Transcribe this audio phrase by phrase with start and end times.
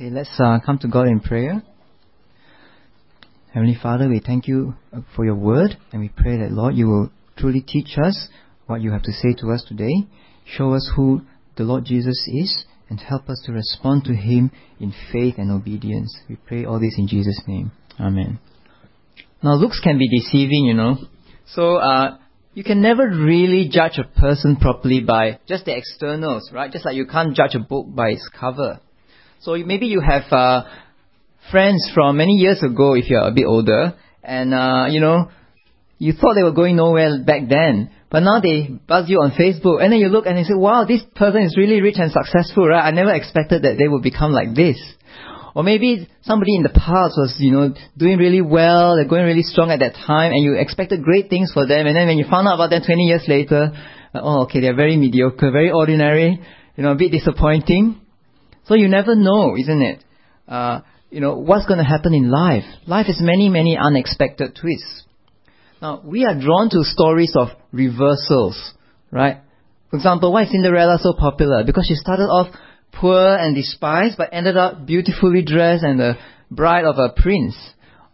[0.00, 1.60] Okay, let's uh, come to God in prayer.
[3.52, 6.86] Heavenly Father, we thank you uh, for your word and we pray that, Lord, you
[6.86, 8.28] will truly teach us
[8.66, 10.06] what you have to say to us today.
[10.46, 11.22] Show us who
[11.56, 16.16] the Lord Jesus is and help us to respond to him in faith and obedience.
[16.28, 17.72] We pray all this in Jesus' name.
[17.98, 18.38] Amen.
[19.42, 20.96] Now, looks can be deceiving, you know.
[21.46, 22.18] So, uh,
[22.54, 26.70] you can never really judge a person properly by just the externals, right?
[26.70, 28.78] Just like you can't judge a book by its cover.
[29.40, 30.64] So maybe you have uh,
[31.50, 35.30] friends from many years ago, if you're a bit older, and uh, you know,
[35.98, 39.80] you thought they were going nowhere back then, but now they buzz you on Facebook,
[39.80, 42.66] and then you look and you say, "Wow, this person is really rich and successful,
[42.66, 42.82] right?
[42.82, 44.78] I never expected that they would become like this."
[45.54, 49.42] Or maybe somebody in the past was, you know, doing really well, they're going really
[49.42, 52.26] strong at that time, and you expected great things for them, and then when you
[52.28, 53.70] found out about them 20 years later,
[54.14, 56.40] oh, okay, they're very mediocre, very ordinary,
[56.76, 58.00] you know, a bit disappointing.
[58.68, 60.04] So you never know, isn't it?
[60.46, 62.64] Uh, you know, what's going to happen in life?
[62.86, 65.04] Life has many, many unexpected twists.
[65.80, 68.74] Now, we are drawn to stories of reversals,
[69.10, 69.38] right?
[69.90, 71.64] For example, why is Cinderella so popular?
[71.64, 72.54] Because she started off
[72.92, 76.14] poor and despised, but ended up beautifully dressed and the
[76.50, 77.56] bride of a prince.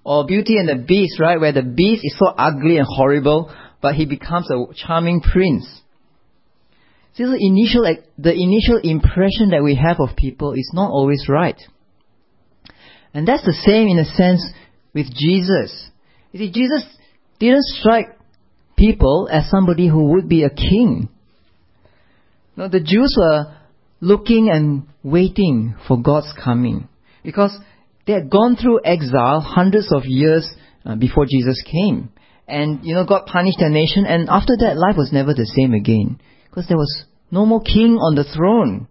[0.04, 1.40] Or Beauty and the Beast, right?
[1.40, 5.66] Where the beast is so ugly and horrible, but he becomes a charming prince.
[7.14, 7.86] See, the initial,
[8.18, 11.60] the initial impression that we have of people is not always right.
[13.12, 14.44] And that's the same in a sense
[14.92, 15.90] with Jesus.
[16.32, 16.84] You see, Jesus
[17.38, 18.18] didn't strike
[18.76, 21.08] people as somebody who would be a king.
[22.56, 23.54] No, the Jews were
[24.00, 26.88] looking and waiting for God's coming
[27.22, 27.56] because
[28.08, 30.48] they had gone through exile hundreds of years
[30.84, 32.10] uh, before Jesus came.
[32.48, 35.74] And, you know, God punished their nation and after that life was never the same
[35.74, 36.20] again
[36.54, 38.86] because there was no more king on the throne.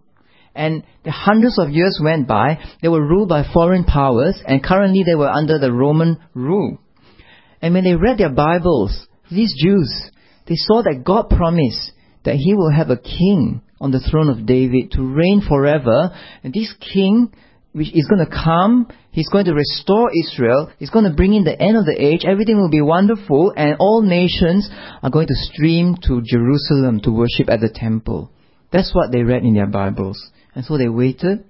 [0.54, 5.02] And the hundreds of years went by, they were ruled by foreign powers, and currently
[5.02, 6.78] they were under the Roman rule.
[7.62, 10.10] And when they read their Bibles, these Jews,
[10.46, 11.92] they saw that God promised
[12.24, 16.52] that He will have a king on the throne of David to reign forever, and
[16.52, 17.32] this king
[17.72, 18.88] which is going to come.
[19.14, 20.72] He's going to restore Israel.
[20.76, 22.24] He's going to bring in the end of the age.
[22.26, 24.68] Everything will be wonderful and all nations
[25.04, 28.32] are going to stream to Jerusalem to worship at the temple.
[28.72, 30.20] That's what they read in their Bibles.
[30.56, 31.44] And so they waited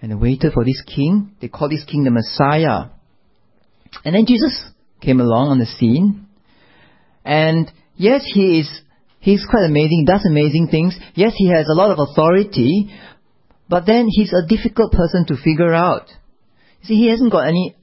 [0.00, 1.36] and they waited for this king.
[1.42, 2.88] They called this king the Messiah.
[4.06, 4.64] And then Jesus
[5.02, 6.26] came along on the scene.
[7.26, 8.70] And yes, he is,
[9.20, 10.98] he's quite amazing, does amazing things.
[11.14, 12.90] Yes, he has a lot of authority,
[13.68, 16.08] but then he's a difficult person to figure out.
[16.84, 17.76] See, he hasn't got any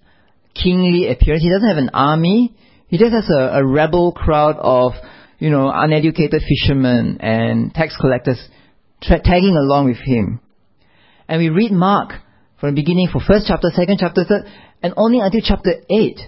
[0.54, 1.44] kingly appearance.
[1.44, 2.56] He doesn't have an army.
[2.88, 4.94] He just has a, a rebel crowd of,
[5.38, 8.42] you know, uneducated fishermen and tax collectors
[9.02, 10.42] tra- tagging along with him.
[11.28, 12.14] And we read Mark
[12.60, 14.46] from the beginning for first chapter, second chapter, third,
[14.82, 16.20] and only until chapter 8,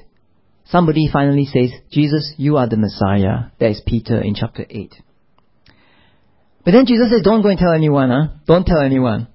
[0.65, 3.51] somebody finally says, Jesus, you are the Messiah.
[3.59, 4.93] That is Peter in chapter 8.
[6.63, 8.37] But then Jesus says, don't go and tell anyone, huh?
[8.45, 9.27] Don't tell anyone.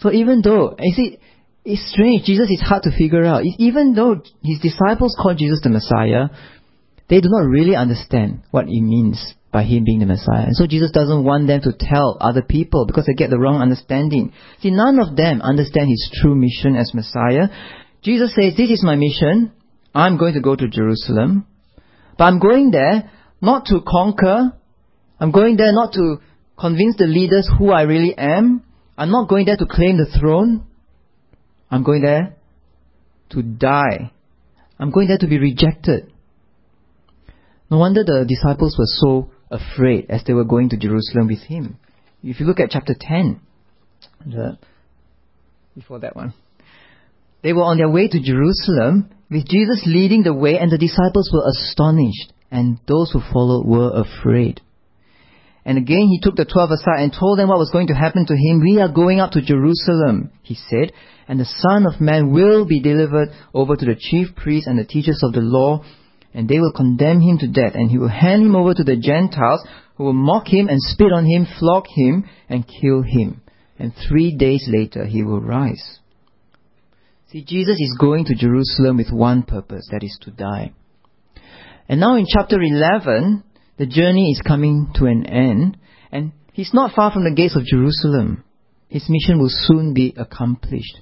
[0.00, 1.18] So even though, you see,
[1.64, 3.42] it's strange, Jesus is hard to figure out.
[3.58, 6.28] Even though his disciples call Jesus the Messiah,
[7.08, 10.44] they do not really understand what it means by him being the Messiah.
[10.44, 13.60] And so Jesus doesn't want them to tell other people because they get the wrong
[13.60, 14.32] understanding.
[14.60, 17.48] See, none of them understand his true mission as Messiah.
[18.02, 19.52] Jesus says, this is my mission.
[19.94, 21.46] I'm going to go to Jerusalem.
[22.16, 23.10] But I'm going there
[23.40, 24.52] not to conquer.
[25.18, 26.18] I'm going there not to
[26.58, 28.62] convince the leaders who I really am.
[28.98, 30.66] I'm not going there to claim the throne.
[31.70, 32.34] I'm going there
[33.30, 34.10] to die.
[34.76, 36.12] I'm going there to be rejected.
[37.70, 41.78] No wonder the disciples were so afraid as they were going to Jerusalem with him.
[42.24, 43.40] If you look at chapter 10,
[44.26, 44.58] the,
[45.76, 46.34] before that one,
[47.44, 51.30] they were on their way to Jerusalem with Jesus leading the way, and the disciples
[51.32, 54.60] were astonished, and those who followed were afraid.
[55.68, 58.24] And again he took the twelve aside and told them what was going to happen
[58.24, 58.62] to him.
[58.62, 60.92] We are going up to Jerusalem, he said,
[61.28, 64.86] and the Son of Man will be delivered over to the chief priests and the
[64.86, 65.84] teachers of the law,
[66.32, 68.96] and they will condemn him to death, and he will hand him over to the
[68.96, 69.60] Gentiles,
[69.96, 73.42] who will mock him and spit on him, flog him, and kill him.
[73.78, 75.98] And three days later he will rise.
[77.30, 80.72] See, Jesus is going to Jerusalem with one purpose, that is to die.
[81.90, 83.44] And now in chapter 11,
[83.78, 85.78] the journey is coming to an end,
[86.10, 88.44] and he's not far from the gates of Jerusalem.
[88.88, 90.98] His mission will soon be accomplished.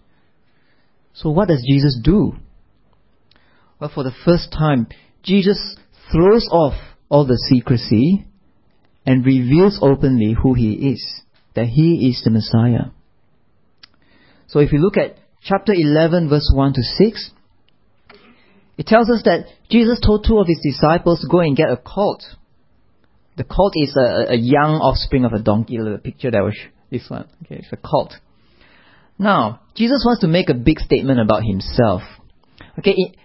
[1.14, 2.34] So what does Jesus do?
[3.80, 4.88] Well, for the first time,
[5.22, 5.76] Jesus
[6.12, 6.74] throws off
[7.08, 8.26] all the secrecy
[9.06, 11.22] and reveals openly who he is,
[11.54, 12.90] that he is the Messiah.
[14.48, 17.30] So if you look at chapter 11 verse 1 to 6,
[18.78, 21.76] it tells us that Jesus told two of his disciples to go and get a
[21.76, 22.22] colt.
[23.36, 25.76] The colt is a, a young offspring of a donkey.
[25.78, 26.56] The picture that was
[26.90, 27.28] this one.
[27.44, 28.14] Okay, it's a colt.
[29.18, 32.02] Now, Jesus wants to make a big statement about himself.
[32.78, 33.16] Okay, it,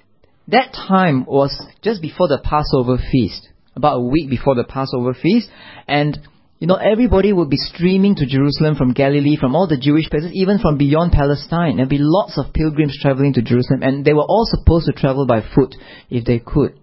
[0.47, 5.49] that time was just before the Passover feast, about a week before the Passover feast,
[5.87, 6.17] and
[6.59, 10.31] you know, everybody would be streaming to Jerusalem from Galilee, from all the Jewish places,
[10.33, 11.77] even from beyond Palestine.
[11.77, 15.25] There'd be lots of pilgrims traveling to Jerusalem, and they were all supposed to travel
[15.25, 15.73] by foot
[16.11, 16.79] if they could.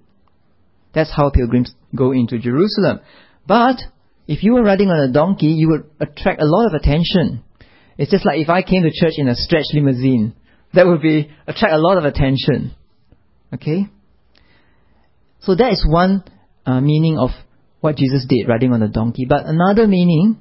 [0.94, 3.00] That's how pilgrims go into Jerusalem.
[3.46, 3.76] But
[4.26, 7.42] if you were riding on a donkey, you would attract a lot of attention.
[7.96, 10.34] It's just like if I came to church in a stretch limousine,
[10.74, 12.74] that would be attract a lot of attention.
[13.54, 13.86] Okay?
[15.40, 16.24] So that is one
[16.66, 17.30] uh, meaning of
[17.80, 19.24] what Jesus did riding on a donkey.
[19.28, 20.38] But another meaning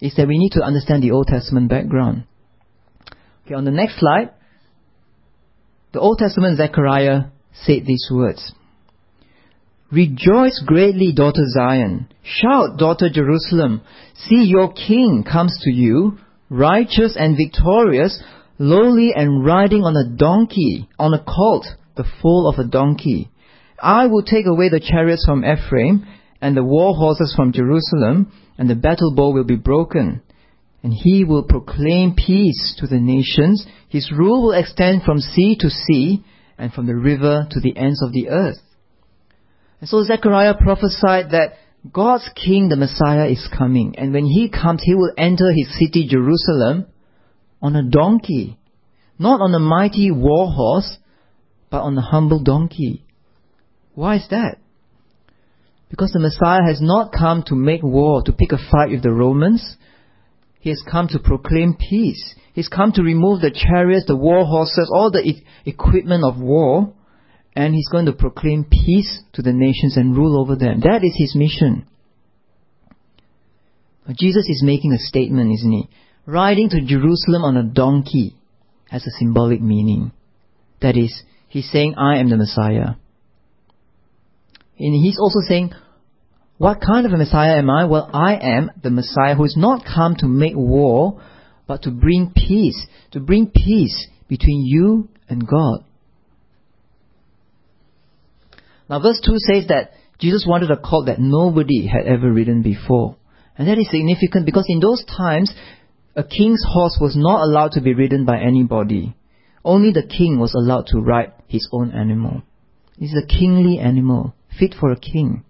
[0.00, 2.24] is that we need to understand the Old Testament background.
[3.46, 4.30] Okay, on the next slide,
[5.92, 8.52] the Old Testament Zechariah said these words.
[9.92, 12.08] Rejoice greatly, daughter Zion.
[12.22, 13.82] Shout, daughter Jerusalem.
[14.14, 16.16] See, your king comes to you,
[16.48, 18.22] righteous and victorious,
[18.58, 23.30] lowly and riding on a donkey, on a colt, the foal of a donkey.
[23.82, 26.06] I will take away the chariots from Ephraim
[26.40, 30.22] and the war horses from Jerusalem, and the battle bow will be broken.
[30.82, 33.66] And he will proclaim peace to the nations.
[33.90, 36.24] His rule will extend from sea to sea,
[36.56, 38.56] and from the river to the ends of the earth.
[39.82, 41.54] And so Zechariah prophesied that
[41.92, 43.96] God's king, the Messiah, is coming.
[43.98, 46.86] And when he comes, he will enter his city, Jerusalem,
[47.60, 48.60] on a donkey.
[49.18, 50.98] Not on a mighty war horse,
[51.68, 53.04] but on a humble donkey.
[53.96, 54.58] Why is that?
[55.90, 59.10] Because the Messiah has not come to make war, to pick a fight with the
[59.10, 59.78] Romans.
[60.60, 62.36] He has come to proclaim peace.
[62.54, 66.94] He's come to remove the chariots, the war horses, all the e- equipment of war,
[67.54, 70.80] and he's going to proclaim peace to the nations and rule over them.
[70.80, 71.86] That is his mission.
[74.10, 75.88] Jesus is making a statement, isn't he?
[76.26, 78.34] Riding to Jerusalem on a donkey
[78.90, 80.12] has a symbolic meaning.
[80.80, 82.94] That is, he's saying, I am the Messiah.
[84.78, 85.72] And he's also saying,
[86.58, 87.84] what kind of a Messiah am I?
[87.84, 91.22] Well, I am the Messiah who is not come to make war,
[91.66, 95.84] but to bring peace, to bring peace between you and God.
[98.92, 103.16] Now, verse 2 says that Jesus wanted a colt that nobody had ever ridden before.
[103.56, 105.50] And that is significant because in those times,
[106.14, 109.16] a king's horse was not allowed to be ridden by anybody.
[109.64, 112.42] Only the king was allowed to ride his own animal.
[113.00, 115.42] Is a kingly animal, fit for a king.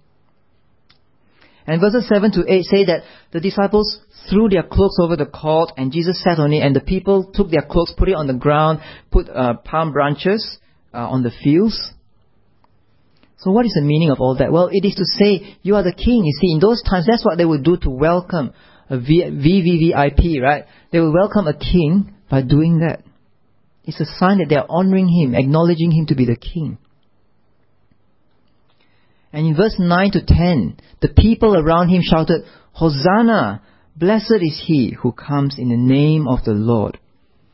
[1.66, 3.02] And verses 7 to 8 say that
[3.32, 6.80] the disciples threw their cloaks over the colt and Jesus sat on it and the
[6.80, 8.78] people took their cloaks, put it on the ground,
[9.10, 10.58] put uh, palm branches
[10.94, 11.92] uh, on the fields.
[13.42, 14.52] So what is the meaning of all that?
[14.52, 16.24] Well, it is to say, you are the king.
[16.24, 18.52] You see, in those times, that's what they would do to welcome
[18.88, 20.64] a VVVIP, right?
[20.92, 23.02] They would welcome a king by doing that.
[23.82, 26.78] It's a sign that they are honoring him, acknowledging him to be the king.
[29.32, 32.42] And in verse 9 to 10, the people around him shouted,
[32.74, 33.62] Hosanna!
[33.96, 36.98] Blessed is he who comes in the name of the Lord.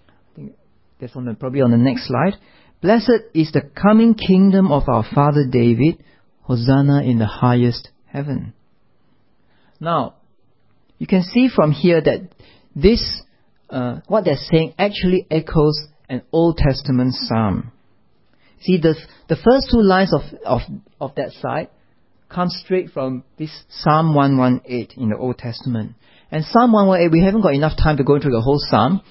[0.07, 0.53] I think
[1.01, 2.35] that's on the, probably on the next slide.
[2.81, 6.03] Blessed is the coming kingdom of our father David.
[6.43, 8.55] Hosanna in the highest heaven.
[9.81, 10.15] Now,
[10.99, 12.31] you can see from here that
[12.75, 13.23] this,
[13.69, 17.73] uh, what they're saying actually echoes an Old Testament psalm.
[18.63, 18.95] See, the,
[19.29, 20.61] the first two lines of, of,
[21.01, 21.69] of that side
[22.29, 25.95] come straight from this Psalm 118 in the Old Testament.
[26.31, 29.03] And Psalm 118, we haven't got enough time to go through the whole psalm,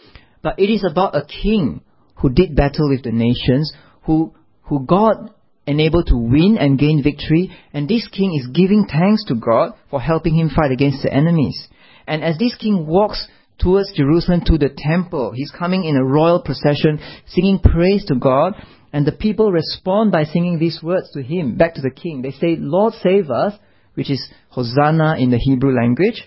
[0.42, 1.82] but it is about a king
[2.20, 4.34] who did battle with the nations, who,
[4.64, 5.32] who God
[5.66, 10.00] enabled to win and gain victory, and this king is giving thanks to God for
[10.00, 11.68] helping him fight against the enemies.
[12.08, 13.28] And as this king walks
[13.60, 18.54] towards Jerusalem to the temple, he's coming in a royal procession, singing praise to God,
[18.94, 22.22] and the people respond by singing these words to him, back to the king.
[22.22, 23.54] They say, Lord save us,
[23.96, 26.24] which is Hosanna in the Hebrew language.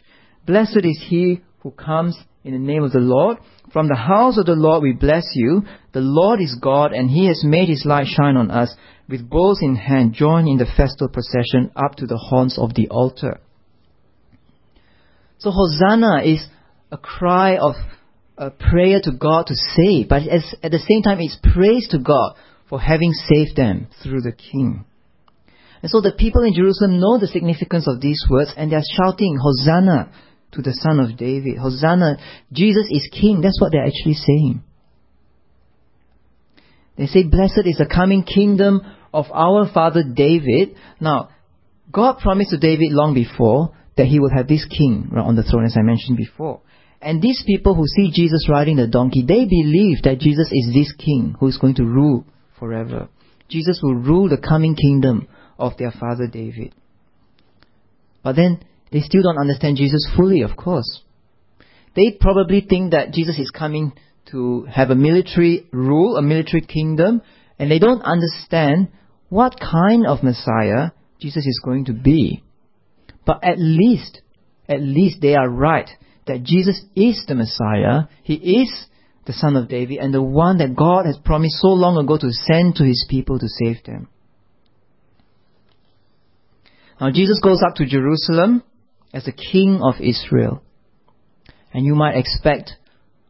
[0.47, 3.39] Blessed is he who comes in the name of the Lord.
[3.73, 5.63] From the house of the Lord we bless you.
[5.93, 8.75] The Lord is God and he has made his light shine on us.
[9.09, 12.89] With bowls in hand, join in the festal procession up to the horns of the
[12.89, 13.41] altar.
[15.39, 16.47] So Hosanna is
[16.93, 17.75] a cry of
[18.37, 22.37] a prayer to God to save, but at the same time it's praise to God
[22.69, 24.85] for having saved them through the King.
[25.83, 29.39] And so the people in Jerusalem know the significance of these words and they're shouting,
[29.41, 30.13] Hosanna
[30.53, 31.59] to the Son of David.
[31.59, 32.17] Hosanna,
[32.53, 33.41] Jesus is King.
[33.41, 34.63] That's what they're actually saying.
[36.97, 40.77] They say, Blessed is the coming kingdom of our father David.
[41.01, 41.31] Now,
[41.93, 45.65] God promised to David long before that he would have this king on the throne,
[45.65, 46.61] as I mentioned before.
[47.03, 50.93] And these people who see Jesus riding the donkey, they believe that Jesus is this
[50.93, 52.25] king who is going to rule
[52.59, 53.09] forever.
[53.49, 55.27] Jesus will rule the coming kingdom
[55.59, 56.75] of their father David.
[58.23, 58.61] But then
[58.93, 61.03] they still don't understand Jesus fully, of course.
[61.97, 63.93] They probably think that Jesus is coming
[64.31, 67.23] to have a military rule, a military kingdom,
[67.59, 68.89] and they don't understand
[69.29, 72.43] what kind of Messiah Jesus is going to be.
[73.27, 74.23] But at least,
[74.69, 75.89] at least they are right
[76.27, 78.09] that Jesus is the Messiah.
[78.23, 78.87] He is
[79.27, 82.31] the Son of David and the one that God has promised so long ago to
[82.31, 84.09] send to His people to save them.
[87.01, 88.63] Now Jesus goes up to Jerusalem
[89.13, 90.63] as the King of Israel.
[91.73, 92.73] And you might expect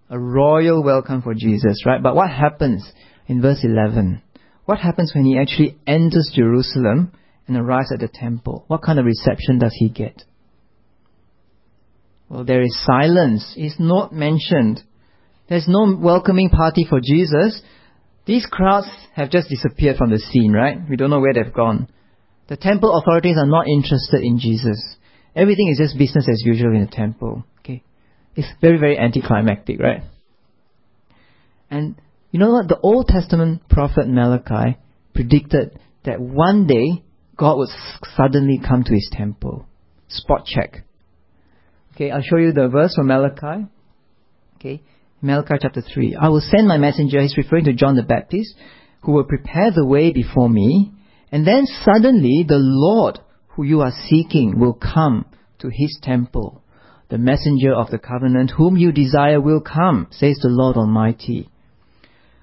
[0.08, 2.02] a royal welcome for Jesus, right?
[2.02, 2.90] But what happens
[3.26, 4.22] in verse 11?
[4.64, 7.12] What happens when he actually enters Jerusalem
[7.46, 8.64] and arrives at the temple?
[8.66, 10.22] What kind of reception does he get?
[12.28, 13.54] Well, there is silence.
[13.56, 14.82] It's not mentioned.
[15.48, 17.60] There's no welcoming party for Jesus.
[18.26, 20.78] These crowds have just disappeared from the scene, right?
[20.88, 21.88] We don't know where they've gone.
[22.48, 24.96] The temple authorities are not interested in Jesus.
[25.34, 27.44] Everything is just business as usual in the temple.
[27.60, 27.82] Okay?
[28.34, 30.02] It's very, very anticlimactic, right?
[31.70, 32.68] And you know what?
[32.68, 34.78] The Old Testament prophet Malachi
[35.14, 37.04] predicted that one day
[37.36, 37.68] God would
[38.16, 39.66] suddenly come to his temple.
[40.08, 40.84] Spot check.
[41.94, 43.66] Okay, I'll show you the verse from Malachi.
[44.56, 44.82] Okay,
[45.22, 46.16] Malachi chapter 3.
[46.20, 48.54] I will send my messenger, he's referring to John the Baptist,
[49.02, 50.92] who will prepare the way before me,
[51.32, 53.18] and then suddenly the Lord
[53.50, 55.26] who you are seeking will come
[55.58, 56.62] to his temple.
[57.08, 61.48] The messenger of the covenant whom you desire will come, says the Lord Almighty.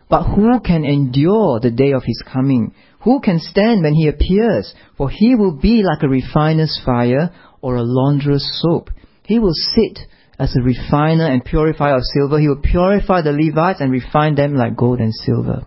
[0.09, 2.73] But who can endure the day of his coming?
[3.01, 4.73] Who can stand when he appears?
[4.97, 8.89] For he will be like a refiner's fire or a launderer's soap.
[9.23, 9.99] He will sit
[10.39, 12.39] as a refiner and purifier of silver.
[12.39, 15.65] He will purify the Levites and refine them like gold and silver.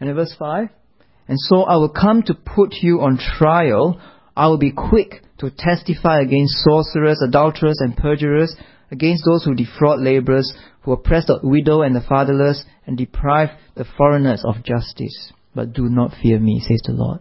[0.00, 0.68] And in verse 5,
[1.28, 4.00] And so I will come to put you on trial.
[4.36, 8.54] I will be quick to testify against sorcerers, adulterers, and perjurers,
[8.90, 13.84] against those who defraud laborers, who oppress the widow and the fatherless, and deprive the
[13.96, 15.32] foreigners of justice.
[15.54, 17.20] But do not fear me, says the Lord.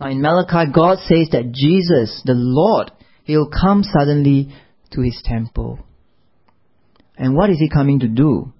[0.00, 2.92] Now in Malachi, God says that Jesus, the Lord,
[3.28, 4.54] He'll come suddenly
[4.92, 5.80] to his temple.
[7.14, 8.54] And what is he coming to do?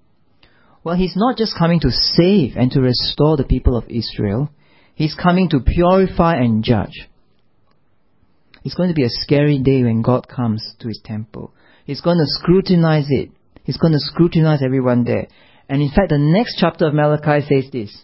[0.85, 4.50] Well, he's not just coming to save and to restore the people of Israel.
[4.99, 7.09] He's coming to purify and judge.
[8.64, 11.55] It's going to be a scary day when God comes to his temple.
[11.85, 13.31] He's going to scrutinize it.
[13.62, 15.28] He's going to scrutinize everyone there.
[15.69, 17.97] And in fact, the next chapter of Malachi says this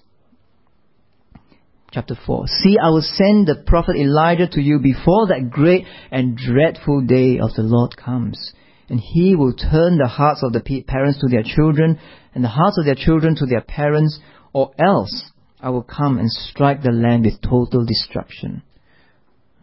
[1.90, 2.46] chapter 4.
[2.62, 7.40] See, I will send the prophet Elijah to you before that great and dreadful day
[7.40, 8.52] of the Lord comes.
[8.88, 11.98] And he will turn the hearts of the parents to their children,
[12.36, 14.20] and the hearts of their children to their parents,
[14.52, 15.32] or else
[15.64, 18.62] I will come and strike the land with total destruction.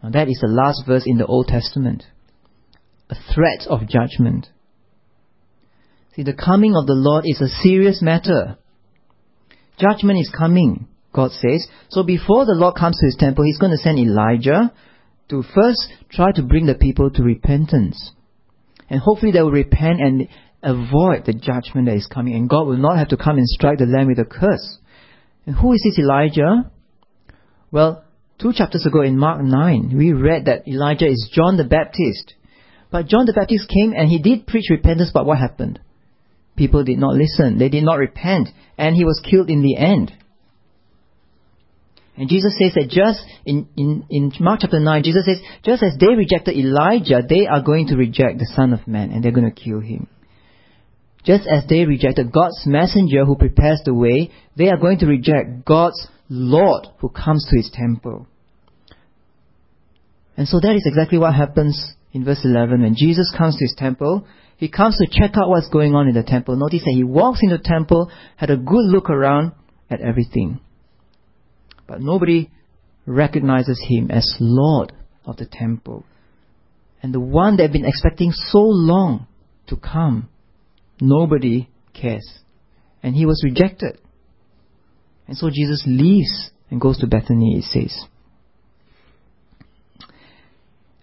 [0.02, 2.02] Now that is the last verse in the Old Testament.
[3.08, 4.48] A threat of judgment.
[6.16, 8.58] See, the coming of the Lord is a serious matter.
[9.78, 10.88] Judgment is coming.
[11.12, 11.68] God says.
[11.90, 14.72] So before the Lord comes to his temple, he's going to send Elijah
[15.28, 18.10] to first try to bring the people to repentance.
[18.90, 20.26] And hopefully they will repent and
[20.64, 22.34] avoid the judgment that is coming.
[22.34, 24.78] And God will not have to come and strike the land with a curse.
[25.46, 26.70] And who is this Elijah?
[27.70, 28.04] Well,
[28.40, 32.34] two chapters ago in Mark 9, we read that Elijah is John the Baptist.
[32.90, 35.80] But John the Baptist came and he did preach repentance, but what happened?
[36.56, 37.58] People did not listen.
[37.58, 38.50] They did not repent.
[38.76, 40.12] And he was killed in the end.
[42.16, 45.96] And Jesus says that just in, in, in Mark chapter 9, Jesus says, just as
[45.98, 49.50] they rejected Elijah, they are going to reject the Son of Man and they're going
[49.50, 50.08] to kill him.
[51.24, 55.64] Just as they rejected God's messenger who prepares the way, they are going to reject
[55.64, 58.26] God's Lord who comes to his temple.
[60.36, 62.82] And so that is exactly what happens in verse 11.
[62.82, 64.26] When Jesus comes to his temple,
[64.56, 66.56] he comes to check out what's going on in the temple.
[66.56, 69.52] Notice that he walks in the temple, had a good look around
[69.90, 70.60] at everything.
[71.86, 72.50] But nobody
[73.06, 74.92] recognizes him as Lord
[75.24, 76.04] of the temple.
[77.02, 79.26] And the one they've been expecting so long
[79.66, 80.28] to come,
[81.02, 82.26] nobody cares.
[83.02, 83.98] And he was rejected.
[85.26, 88.06] And so Jesus leaves and goes to Bethany, it says.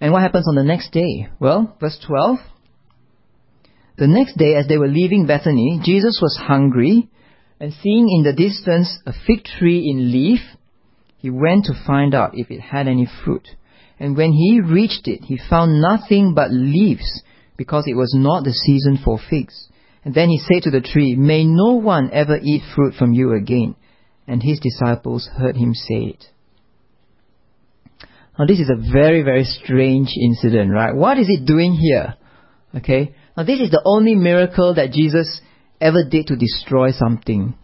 [0.02, 1.28] And what happens on the next day?
[1.40, 2.38] Well, verse 12.
[3.98, 7.10] The next day, as they were leaving Bethany, Jesus was hungry,
[7.60, 10.40] And seeing in the distance a fig tree in leaf,
[11.18, 13.46] he went to find out if it had any fruit.
[14.00, 17.22] And when he reached it, he found nothing but leaves,
[17.58, 19.68] because it was not the season for figs.
[20.04, 23.34] And then he said to the tree, May no one ever eat fruit from you
[23.34, 23.76] again.
[24.28, 26.26] And his disciples heard him say it.
[28.38, 30.96] Now this is a very, very strange incident, right?
[30.96, 32.16] What is it doing here?
[32.76, 33.14] Okay?
[33.36, 35.42] Now this is the only miracle that Jesus
[35.82, 37.56] ever did to destroy something.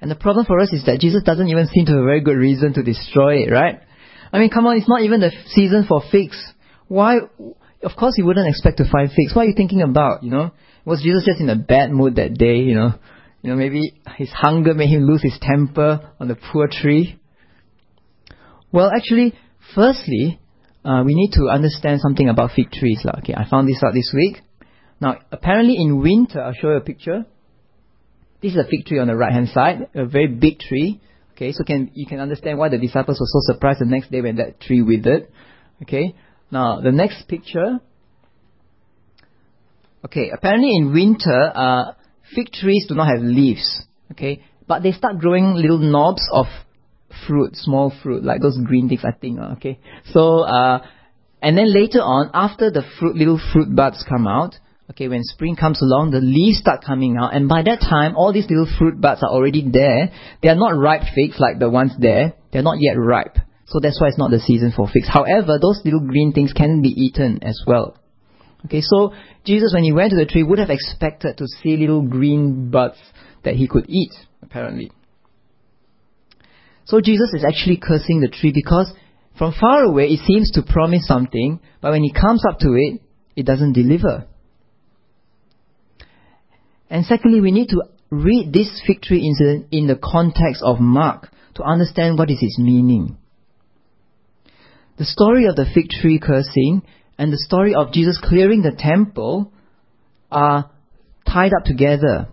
[0.00, 2.20] And the problem for us is that Jesus doesn't even seem to have a very
[2.20, 3.80] good reason to destroy it, right?
[4.32, 6.38] I mean, come on, it's not even the season for figs.
[6.86, 7.16] Why?
[7.82, 9.34] Of course, he wouldn't expect to find figs.
[9.34, 10.22] What are you thinking about?
[10.22, 10.50] You know,
[10.84, 12.56] was Jesus just in a bad mood that day?
[12.56, 12.90] You know,
[13.42, 17.20] you know, maybe his hunger made him lose his temper on the poor tree.
[18.72, 19.34] Well, actually,
[19.74, 20.40] firstly,
[20.84, 23.04] uh, we need to understand something about fig trees.
[23.18, 24.42] Okay, I found this out this week.
[25.00, 27.24] Now, apparently in winter, I'll show you a picture.
[28.42, 31.00] This is a fig tree on the right hand side, a very big tree.
[31.32, 34.20] Okay, so can you can understand why the disciples were so surprised the next day
[34.20, 35.28] when that tree withered.
[35.82, 36.14] Okay,
[36.50, 37.80] now the next picture.
[40.04, 41.92] Okay, apparently in winter, uh,
[42.34, 43.82] fig trees do not have leaves.
[44.12, 46.46] Okay, but they start growing little knobs of
[47.26, 49.38] fruit, small fruit, like those green things, I think.
[49.40, 49.78] Uh, okay,
[50.12, 50.86] so uh,
[51.42, 54.54] and then later on, after the fruit, little fruit buds come out,
[54.90, 58.32] Okay, when spring comes along, the leaves start coming out, and by that time, all
[58.32, 60.10] these little fruit buds are already there.
[60.42, 62.32] They are not ripe figs like the ones there.
[62.52, 63.36] They're not yet ripe.
[63.68, 65.08] So that's why it's not the season for figs.
[65.08, 67.96] However, those little green things can be eaten as well.
[68.64, 69.12] Okay, so
[69.44, 72.96] Jesus, when he went to the tree, would have expected to see little green buds
[73.44, 74.90] that he could eat, apparently.
[76.86, 78.90] So Jesus is actually cursing the tree because
[79.36, 83.02] from far away it seems to promise something, but when he comes up to it,
[83.36, 84.26] it doesn't deliver.
[86.90, 91.28] And secondly, we need to read this fig tree incident in the context of Mark
[91.56, 93.18] to understand what is its meaning.
[94.98, 96.82] The story of the fig tree cursing
[97.16, 99.52] and the story of Jesus clearing the temple
[100.30, 100.70] are
[101.26, 102.28] tied up together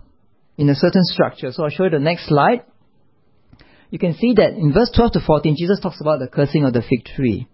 [0.58, 1.51] in a certain structure.
[1.51, 2.63] So I'll show you the next slide.
[3.91, 6.73] You can see that in verse 12 to 14, Jesus talks about the cursing of
[6.73, 7.47] the fig tree.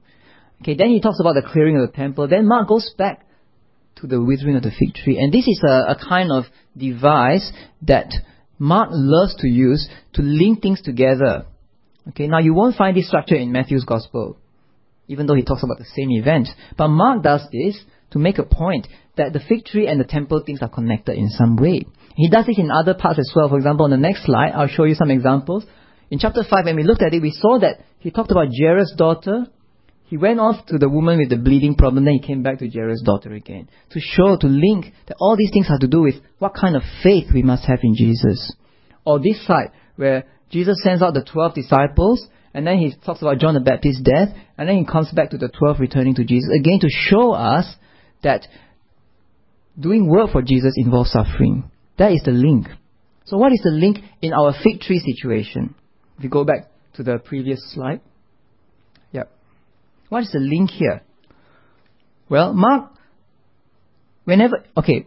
[0.61, 2.27] Okay, then he talks about the clearing of the temple.
[2.27, 3.25] Then Mark goes back
[3.97, 5.17] to the withering of the fig tree.
[5.19, 6.45] And this is a, a kind of
[6.77, 7.51] device
[7.83, 8.13] that
[8.57, 11.45] Mark loves to use to link things together.
[12.09, 14.37] Okay, now you won't find this structure in Matthew's Gospel,
[15.11, 16.49] even though he talks about the same event.
[16.77, 17.79] But Mark does this
[18.11, 21.29] to make a point that the fig tree and the temple things are connected in
[21.29, 21.85] some way.
[22.15, 23.49] He does this in other parts as well.
[23.49, 25.65] For example, on the next slide, I'll show you some examples.
[26.09, 28.93] In chapter 5, when we looked at it, we saw that he talked about Jairus'
[28.97, 29.45] daughter
[30.11, 32.69] he went off to the woman with the bleeding problem, then he came back to
[32.69, 33.69] Jairus' daughter again.
[33.91, 36.81] To show, to link that all these things have to do with what kind of
[37.01, 38.53] faith we must have in Jesus.
[39.05, 43.39] Or this side, where Jesus sends out the 12 disciples, and then he talks about
[43.39, 46.49] John the Baptist's death, and then he comes back to the 12 returning to Jesus,
[46.57, 47.75] again to show us
[48.23, 48.47] that
[49.79, 51.69] doing work for Jesus involves suffering.
[51.97, 52.67] That is the link.
[53.25, 55.75] So what is the link in our fig tree situation?
[56.17, 58.01] If you go back to the previous slide.
[59.11, 59.23] Yeah.
[60.09, 61.01] What is the link here?
[62.29, 62.91] Well, Mark,
[64.25, 65.05] whenever, okay,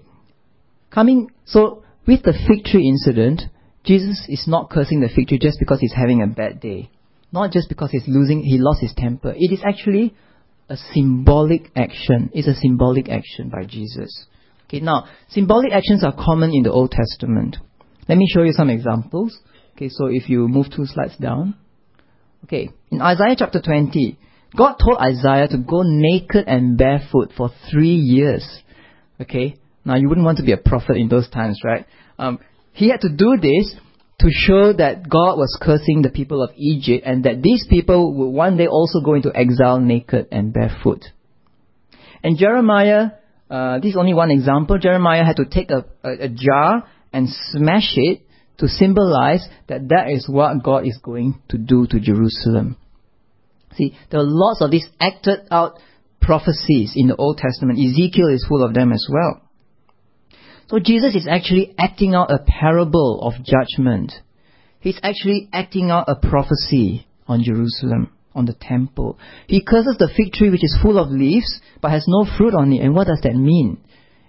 [0.91, 3.43] coming, so with the fig tree incident,
[3.85, 6.91] Jesus is not cursing the fig tree just because he's having a bad day.
[7.35, 9.35] Not just because he's losing, he lost his temper.
[9.37, 10.15] It is actually
[10.69, 12.31] a symbolic action.
[12.33, 14.27] It's a symbolic action by Jesus.
[14.69, 17.57] Okay, now, symbolic actions are common in the Old Testament.
[18.09, 19.37] Let me show you some examples.
[19.75, 21.57] Okay, so if you move two slides down.
[22.45, 24.17] Okay, in Isaiah chapter 20,
[24.57, 28.47] God told Isaiah to go naked and barefoot for three years.
[29.21, 29.57] Okay?
[29.85, 31.85] Now, you wouldn't want to be a prophet in those times, right?
[32.17, 32.39] Um,
[32.75, 33.75] he had to do this
[34.25, 38.31] to show that God was cursing the people of Egypt and that these people would
[38.31, 41.05] one day also go into exile naked and barefoot.
[42.23, 43.11] And Jeremiah,
[43.51, 47.29] uh, this is only one example, Jeremiah had to take a, a, a jar and
[47.29, 48.23] smash it
[48.59, 52.79] to symbolize that that is what God is going to do to Jerusalem.
[53.77, 55.79] See, there are lots of these acted out
[56.23, 57.79] prophecies in the Old Testament.
[57.79, 59.43] Ezekiel is full of them as well.
[60.69, 64.13] So Jesus is actually acting out a parable of judgment.
[64.81, 69.19] He's actually acting out a prophecy on Jerusalem, on the temple.
[69.47, 72.73] He curses the fig tree which is full of leaves but has no fruit on
[72.73, 72.83] it.
[72.83, 73.79] And what does that mean?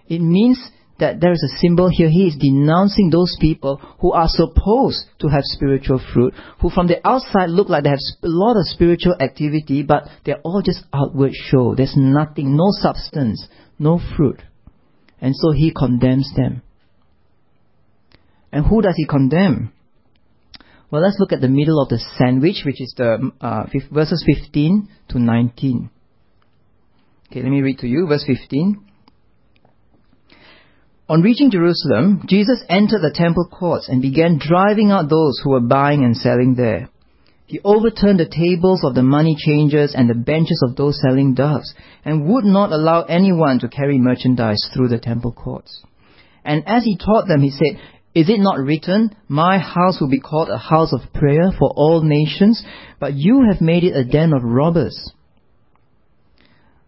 [0.08, 0.60] It means
[1.00, 2.10] that there is a symbol here.
[2.10, 7.06] He is denouncing those people who are supposed to have spiritual fruit, who from the
[7.06, 11.34] outside look like they have a lot of spiritual activity, but they're all just outward
[11.34, 11.76] show.
[11.76, 14.42] There's nothing, no substance, no fruit.
[15.22, 16.62] And so he condemns them.
[18.52, 19.74] And who does he condemn?
[20.92, 24.88] Well, let's look at the middle of the sandwich, which is the uh, verses 15
[25.10, 25.90] to 19.
[27.30, 28.82] Okay, let me read to you, verse 15.
[31.08, 35.60] On reaching Jerusalem, Jesus entered the temple courts and began driving out those who were
[35.60, 36.90] buying and selling there.
[37.48, 41.74] He overturned the tables of the money changers and the benches of those selling doves,
[42.04, 45.84] and would not allow anyone to carry merchandise through the temple courts.
[46.44, 47.80] And as he taught them, he said,
[48.16, 52.02] Is it not written, My house will be called a house of prayer for all
[52.02, 52.64] nations,
[53.00, 55.12] but you have made it a den of robbers?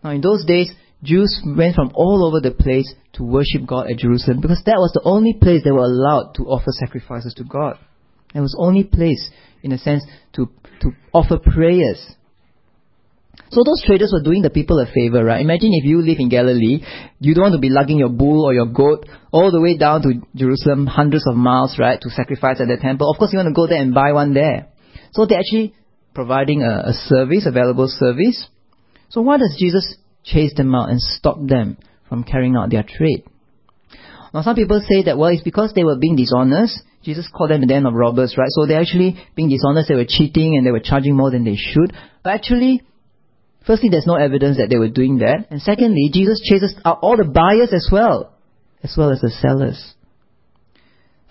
[0.04, 0.72] Now in those days,
[1.04, 4.92] Jews went from all over the place to worship God at Jerusalem because that was
[4.94, 7.78] the only place they were allowed to offer sacrifices to God.
[8.34, 9.30] It was the only place,
[9.64, 10.50] in a sense, to,
[10.82, 12.00] to offer prayers.
[13.50, 15.42] So those traders were doing the people a favor, right?
[15.42, 16.84] Imagine if you live in Galilee,
[17.20, 20.02] you don't want to be lugging your bull or your goat all the way down
[20.02, 23.10] to Jerusalem, hundreds of miles, right, to sacrifice at the temple.
[23.10, 24.68] Of course, you want to go there and buy one there.
[25.14, 25.74] So they're actually
[26.14, 28.48] providing a, a service, a valuable service.
[29.10, 29.96] So why does Jesus
[30.28, 33.24] chase them out and stop them from carrying out their trade.
[34.34, 36.82] Now, some people say that, well, it's because they were being dishonest.
[37.04, 38.50] Jesus called them the den of robbers, right?
[38.50, 41.56] So they're actually being dishonest, they were cheating, and they were charging more than they
[41.56, 41.94] should.
[42.24, 42.84] But actually,
[43.66, 45.48] firstly, there's no evidence that they were doing that.
[45.50, 48.34] And secondly, Jesus chases out all the buyers as well,
[48.84, 49.94] as well as the sellers.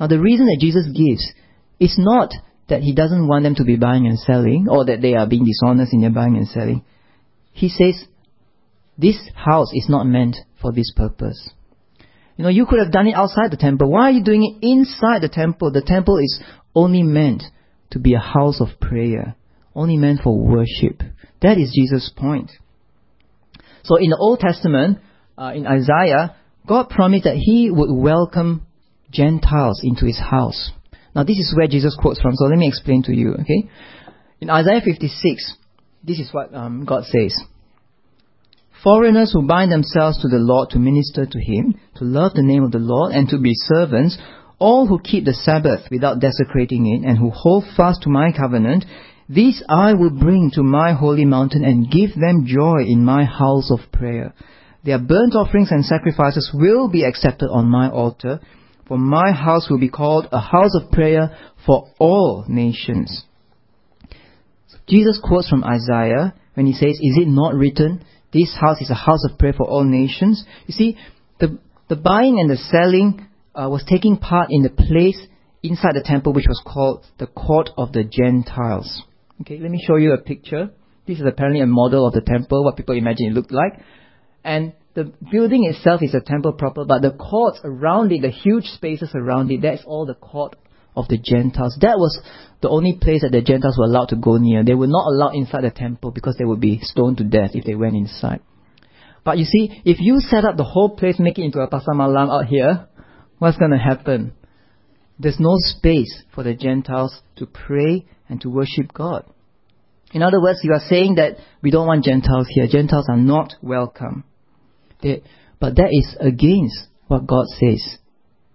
[0.01, 1.33] Now, the reason that Jesus gives
[1.79, 2.33] is not
[2.69, 5.45] that he doesn't want them to be buying and selling, or that they are being
[5.45, 6.85] dishonest in their buying and selling.
[7.53, 8.05] He says
[8.99, 11.51] this house is not meant for this purpose.
[12.37, 13.90] You know, you could have done it outside the temple.
[13.90, 15.72] Why are you doing it inside the temple?
[15.72, 16.42] The temple is
[16.75, 17.42] only meant
[17.90, 19.37] to be a house of prayer,
[19.75, 21.03] only meant for worship.
[21.40, 22.51] That is Jesus' point.
[23.85, 24.99] So in the Old Testament,
[25.38, 28.66] uh, in Isaiah, God promised that He would welcome
[29.11, 30.72] Gentiles into His house.
[31.14, 33.70] Now this is where Jesus quotes from, so let me explain to you, okay?
[34.40, 35.55] In Isaiah 56,
[36.05, 37.35] this is what um, God says.
[38.87, 42.62] Foreigners who bind themselves to the Lord to minister to Him, to love the name
[42.62, 44.16] of the Lord, and to be servants,
[44.61, 48.85] all who keep the Sabbath without desecrating it, and who hold fast to my covenant,
[49.29, 53.72] these I will bring to my holy mountain and give them joy in my house
[53.72, 54.33] of prayer.
[54.85, 58.38] Their burnt offerings and sacrifices will be accepted on my altar,
[58.87, 63.25] for my house will be called a house of prayer for all nations.
[64.88, 68.05] Jesus quotes from Isaiah when he says, Is it not written?
[68.37, 70.44] This house is a house of prayer for all nations.
[70.66, 70.99] You see,
[71.40, 75.18] the, the buying and the selling uh, was taking part in the place
[75.62, 79.03] inside the temple which was called the court of the Gentiles.
[79.40, 80.68] Okay, let me show you a picture.
[81.07, 83.81] This is apparently a model of the temple, what people imagine it looked like.
[84.44, 88.64] And the building itself is a temple proper, but the courts around it, the huge
[88.64, 90.57] spaces around it, that's all the court
[90.97, 91.77] of the Gentiles.
[91.81, 92.19] That was
[92.63, 94.65] the only place that the Gentiles were allowed to go near.
[94.65, 97.65] They were not allowed inside the temple because they would be stoned to death if
[97.65, 98.41] they went inside.
[99.25, 101.95] But you see, if you set up the whole place, make it into a pasar
[101.95, 102.89] malam out here,
[103.39, 104.33] what's going to happen?
[105.19, 109.25] There's no space for the Gentiles to pray and to worship God.
[110.13, 112.69] In other words, you are saying that we don't want Gentiles here.
[112.69, 114.25] Gentiles are not welcome.
[115.03, 115.23] They,
[115.59, 117.99] but that is against what God says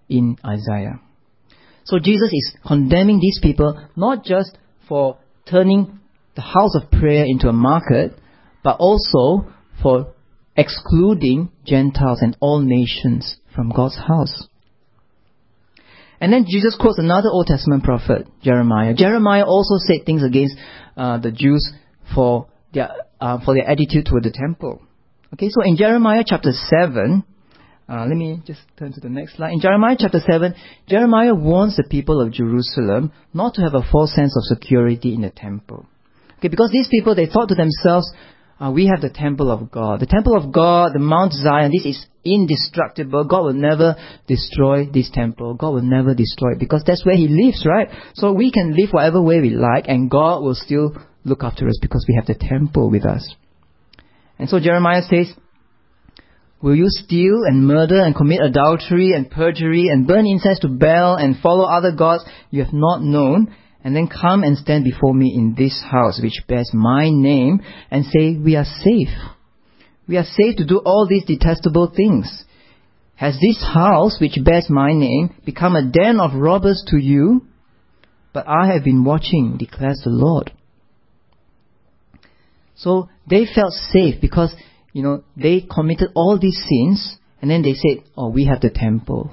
[0.08, 1.02] in Isaiah.
[1.92, 6.00] So Jesus is condemning these people not just for turning
[6.36, 8.18] the house of prayer into a market,
[8.64, 9.52] but also
[9.84, 10.14] for
[10.56, 14.48] excluding Gentiles and all nations from God's house.
[16.22, 18.94] And then Jesus quotes another Old Testament prophet, Jeremiah.
[18.94, 20.56] Jeremiah also said things against
[20.96, 21.74] uh, the Jews
[22.16, 22.88] for their
[23.20, 24.82] uh, for their attitude toward the temple.
[25.34, 27.26] Okay, so in Jeremiah chapter seven,
[27.92, 29.52] uh, let me just turn to the next slide.
[29.52, 30.56] In Jeremiah chapter 7,
[30.88, 35.22] Jeremiah warns the people of Jerusalem not to have a false sense of security in
[35.22, 35.86] the temple.
[36.38, 38.10] Okay, because these people, they thought to themselves,
[38.62, 40.00] uh, we have the temple of God.
[40.00, 43.26] The temple of God, the Mount Zion, this is indestructible.
[43.26, 45.56] God will never destroy this temple.
[45.56, 47.90] God will never destroy it because that's where He lives, right?
[48.14, 51.78] So we can live whatever way we like and God will still look after us
[51.82, 53.36] because we have the temple with us.
[54.40, 55.34] And so Jeremiah says,
[56.62, 61.15] Will you steal and murder and commit adultery and perjury and burn incense to Baal
[61.15, 65.34] and follow other gods you have not known and then come and stand before me
[65.36, 69.10] in this house which bears my name and say, we are safe.
[70.08, 72.45] We are safe to do all these detestable things.
[73.15, 77.45] Has this house which bears my name become a den of robbers to you?
[78.34, 80.52] But I have been watching, declares the Lord.
[82.76, 84.56] So they felt safe because
[84.94, 88.70] you know, they committed all these sins, and then they said, oh, we have the
[88.70, 89.32] temple.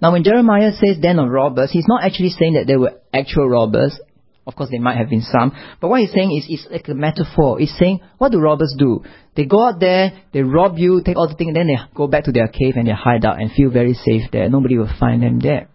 [0.00, 3.48] Now, when Jeremiah says den of robbers, he's not actually saying that there were actual
[3.48, 3.98] robbers.
[4.46, 5.52] Of course, there might have been some.
[5.80, 7.58] But what he's saying is, it's like a metaphor.
[7.58, 9.02] He's saying, what do robbers do?
[9.36, 12.06] They go out there, they rob you, take all the things, and then they go
[12.06, 14.48] back to their cave and they hide out and feel very safe there.
[14.48, 15.68] Nobody will find them there.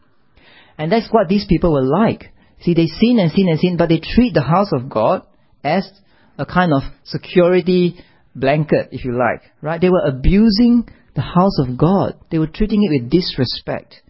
[0.77, 2.31] And that's what these people were like.
[2.61, 5.21] See, they sin and sin and sin, but they treat the house of God
[5.63, 5.87] as
[6.37, 8.03] a kind of security
[8.35, 9.41] blanket, if you like.
[9.61, 9.79] Right?
[9.79, 12.19] They were abusing the house of God.
[12.31, 14.01] They were treating it with disrespect.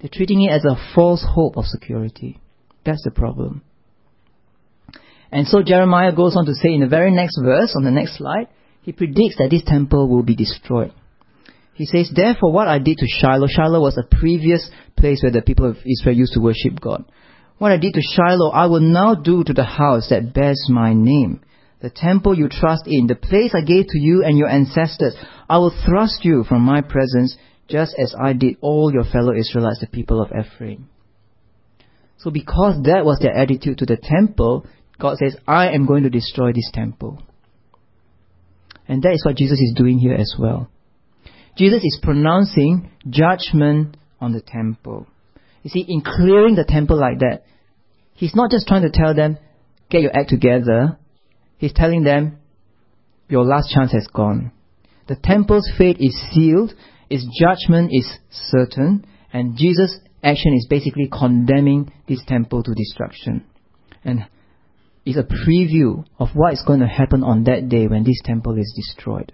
[0.00, 2.40] They're treating it as a false hope of security.
[2.84, 3.62] That's the problem.
[5.30, 8.16] And so Jeremiah goes on to say in the very next verse, on the next
[8.16, 8.48] slide,
[8.82, 10.92] he predicts that this temple will be destroyed.
[11.74, 15.42] He says, Therefore, what I did to Shiloh, Shiloh was a previous place where the
[15.42, 17.04] people of Israel used to worship God.
[17.58, 20.94] What I did to Shiloh, I will now do to the house that bears my
[20.94, 21.40] name.
[21.80, 25.16] The temple you trust in, the place I gave to you and your ancestors,
[25.48, 27.36] I will thrust you from my presence,
[27.68, 30.88] just as I did all your fellow Israelites, the people of Ephraim.
[32.18, 34.66] So because that was their attitude to the temple,
[34.98, 37.22] God says, I am going to destroy this temple.
[38.88, 40.68] And that is what Jesus is doing here as well.
[41.56, 45.06] Jesus is pronouncing judgment on the temple.
[45.62, 47.42] You see, in clearing the temple like that,
[48.14, 49.38] he's not just trying to tell them,
[49.90, 50.98] get your act together.
[51.58, 52.38] He's telling them,
[53.28, 54.52] your last chance has gone.
[55.08, 56.72] The temple's fate is sealed,
[57.10, 63.44] its judgment is certain, and Jesus' action is basically condemning this temple to destruction.
[64.04, 64.26] And
[65.04, 68.56] it's a preview of what is going to happen on that day when this temple
[68.58, 69.32] is destroyed.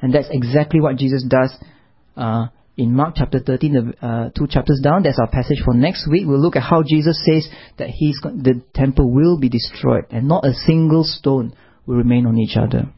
[0.00, 1.56] And that's exactly what Jesus does
[2.16, 5.02] uh, in Mark chapter 13, uh, two chapters down.
[5.02, 6.24] That's our passage for next week.
[6.26, 10.44] We'll look at how Jesus says that he's the temple will be destroyed and not
[10.44, 11.54] a single stone
[11.86, 12.92] will remain on each other.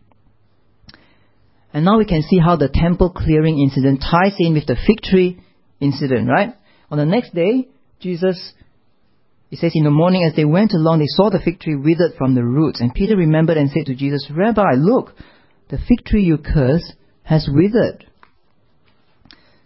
[1.72, 5.02] And now we can see how the temple clearing incident ties in with the fig
[5.02, 5.40] tree
[5.78, 6.54] incident, right?
[6.90, 7.68] On the next day,
[8.00, 8.54] Jesus
[9.50, 12.14] it says, In the morning as they went along, they saw the fig tree withered
[12.18, 12.80] from the roots.
[12.80, 15.12] And Peter remembered and said to Jesus, Rabbi, look,
[15.68, 18.06] the fig tree you cursed has withered.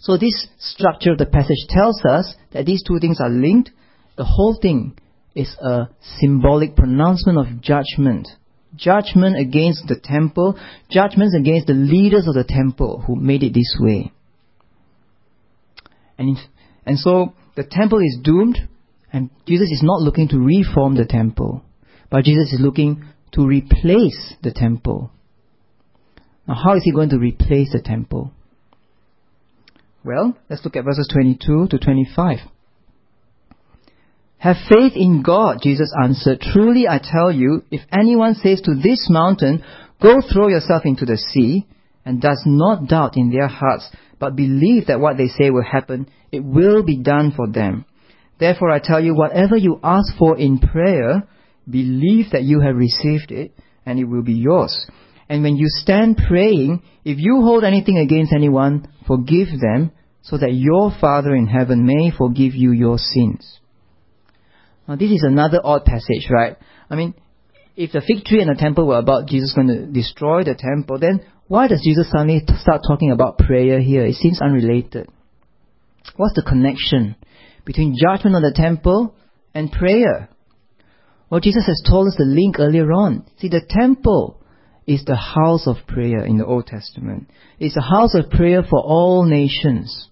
[0.00, 3.70] So this structure of the passage tells us that these two things are linked.
[4.16, 4.98] The whole thing
[5.34, 8.26] is a symbolic pronouncement of judgment.
[8.74, 10.58] Judgment against the temple,
[10.90, 14.10] judgments against the leaders of the temple who made it this way.
[16.16, 16.38] And,
[16.86, 18.58] and so the temple is doomed
[19.12, 21.62] and Jesus is not looking to reform the temple,
[22.10, 25.10] but Jesus is looking to replace the temple.
[26.48, 28.32] Now, how is he going to replace the temple?
[30.04, 32.38] Well, let's look at verses 22 to 25.
[34.38, 36.40] Have faith in God, Jesus answered.
[36.40, 39.62] Truly I tell you, if anyone says to this mountain,
[40.00, 41.66] Go throw yourself into the sea,
[42.06, 46.08] and does not doubt in their hearts, but believe that what they say will happen,
[46.32, 47.84] it will be done for them.
[48.38, 51.28] Therefore I tell you, whatever you ask for in prayer,
[51.68, 53.52] believe that you have received it,
[53.84, 54.86] and it will be yours.
[55.30, 60.52] And when you stand praying, if you hold anything against anyone, forgive them, so that
[60.52, 63.60] your Father in heaven may forgive you your sins.
[64.86, 66.58] Now this is another odd passage, right?
[66.90, 67.14] I mean,
[67.76, 70.98] if the fig tree and the temple were about Jesus going to destroy the temple,
[70.98, 74.04] then why does Jesus suddenly start talking about prayer here?
[74.04, 75.08] It seems unrelated.
[76.16, 77.16] What's the connection?
[77.64, 79.14] between judgment on the temple
[79.54, 80.28] and prayer.
[81.30, 83.26] Well, Jesus has told us the link earlier on.
[83.38, 84.39] See, the temple
[84.90, 87.30] is the house of prayer in the Old Testament.
[87.60, 90.08] It's a house of prayer for all nations.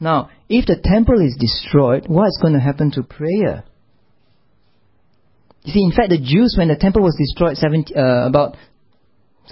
[0.00, 3.64] Now, if the temple is destroyed, what's going to happen to prayer?
[5.62, 8.56] You see, in fact, the Jews, when the temple was destroyed 70, uh, about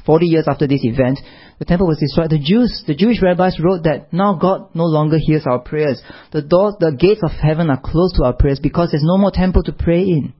[0.06, 1.18] 40 years after this event,
[1.58, 2.30] the temple was destroyed.
[2.30, 6.00] The Jews, the Jewish rabbis wrote that now God no longer hears our prayers.
[6.32, 9.32] The doors, the gates of heaven are closed to our prayers because there's no more
[9.32, 10.32] temple to pray in.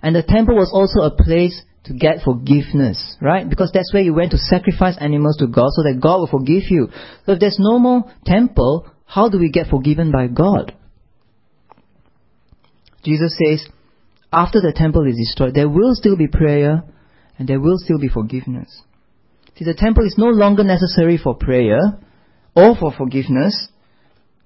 [0.00, 3.48] And the temple was also a place to get forgiveness, right?
[3.48, 6.70] Because that's where you went to sacrifice animals to God so that God will forgive
[6.70, 6.88] you.
[7.26, 10.74] So if there's no more temple, how do we get forgiven by God?
[13.04, 13.68] Jesus says,
[14.32, 16.82] after the temple is destroyed, there will still be prayer,
[17.38, 18.82] and there will still be forgiveness.
[19.56, 21.78] See, the temple is no longer necessary for prayer
[22.56, 23.68] or for forgiveness.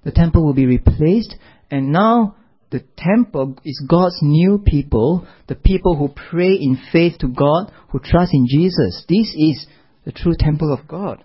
[0.03, 1.35] The temple will be replaced,
[1.71, 2.35] and now
[2.71, 7.99] the temple is God's new people, the people who pray in faith to God, who
[7.99, 9.05] trust in Jesus.
[9.09, 9.65] This is
[10.05, 11.23] the true temple of God.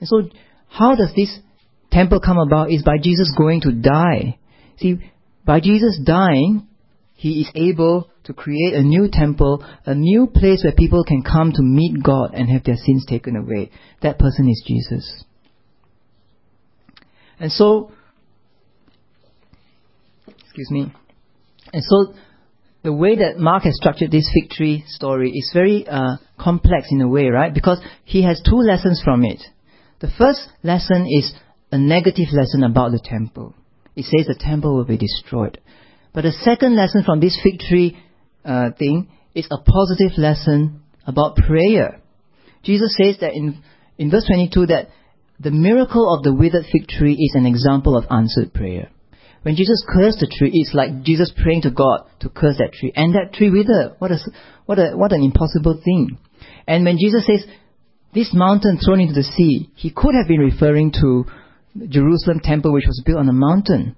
[0.00, 0.22] And so,
[0.68, 1.38] how does this
[1.92, 2.70] temple come about?
[2.70, 4.38] Is by Jesus going to die.
[4.78, 4.98] See,
[5.44, 6.66] by Jesus dying,
[7.14, 11.52] he is able to create a new temple, a new place where people can come
[11.52, 13.70] to meet God and have their sins taken away.
[14.02, 15.24] That person is Jesus.
[17.40, 17.92] And so,
[20.58, 20.92] excuse me.
[21.72, 22.14] And so,
[22.82, 27.00] the way that Mark has structured this fig tree story is very uh, complex in
[27.00, 27.52] a way, right?
[27.52, 29.42] Because he has two lessons from it.
[30.00, 31.32] The first lesson is
[31.70, 33.54] a negative lesson about the temple.
[33.94, 35.60] It says the temple will be destroyed.
[36.12, 37.98] But the second lesson from this fig tree
[38.44, 42.00] uh, thing is a positive lesson about prayer.
[42.62, 43.62] Jesus says that in,
[43.98, 44.88] in verse 22 that
[45.38, 48.90] the miracle of the withered fig tree is an example of answered prayer.
[49.42, 52.92] When Jesus cursed the tree, it's like Jesus praying to God to curse that tree.
[52.94, 53.96] And that tree withered.
[53.98, 54.18] What, a,
[54.66, 56.18] what, a, what an impossible thing.
[56.66, 57.46] And when Jesus says,
[58.14, 61.24] this mountain thrown into the sea, he could have been referring to
[61.88, 63.96] Jerusalem temple which was built on a mountain.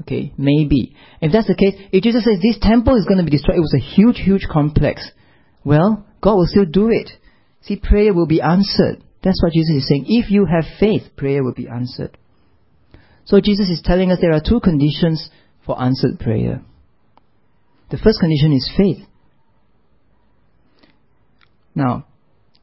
[0.00, 0.96] Okay, maybe.
[1.20, 3.60] If that's the case, if Jesus says this temple is going to be destroyed, it
[3.60, 5.08] was a huge, huge complex.
[5.64, 7.10] Well, God will still do it.
[7.62, 9.04] See, prayer will be answered.
[9.22, 10.06] That's what Jesus is saying.
[10.08, 12.18] If you have faith, prayer will be answered.
[13.24, 15.30] So Jesus is telling us there are two conditions
[15.64, 16.62] for answered prayer.
[17.90, 19.06] The first condition is faith.
[21.74, 22.06] Now,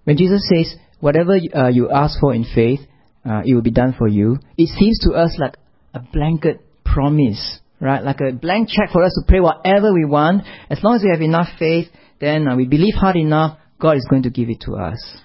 [0.03, 2.79] when Jesus says, whatever uh, you ask for in faith,
[3.25, 5.55] uh, it will be done for you, it seems to us like
[5.93, 8.03] a blanket promise, right?
[8.03, 10.43] Like a blank check for us to pray whatever we want.
[10.69, 11.87] As long as we have enough faith,
[12.19, 15.17] then uh, we believe hard enough, God is going to give it to us.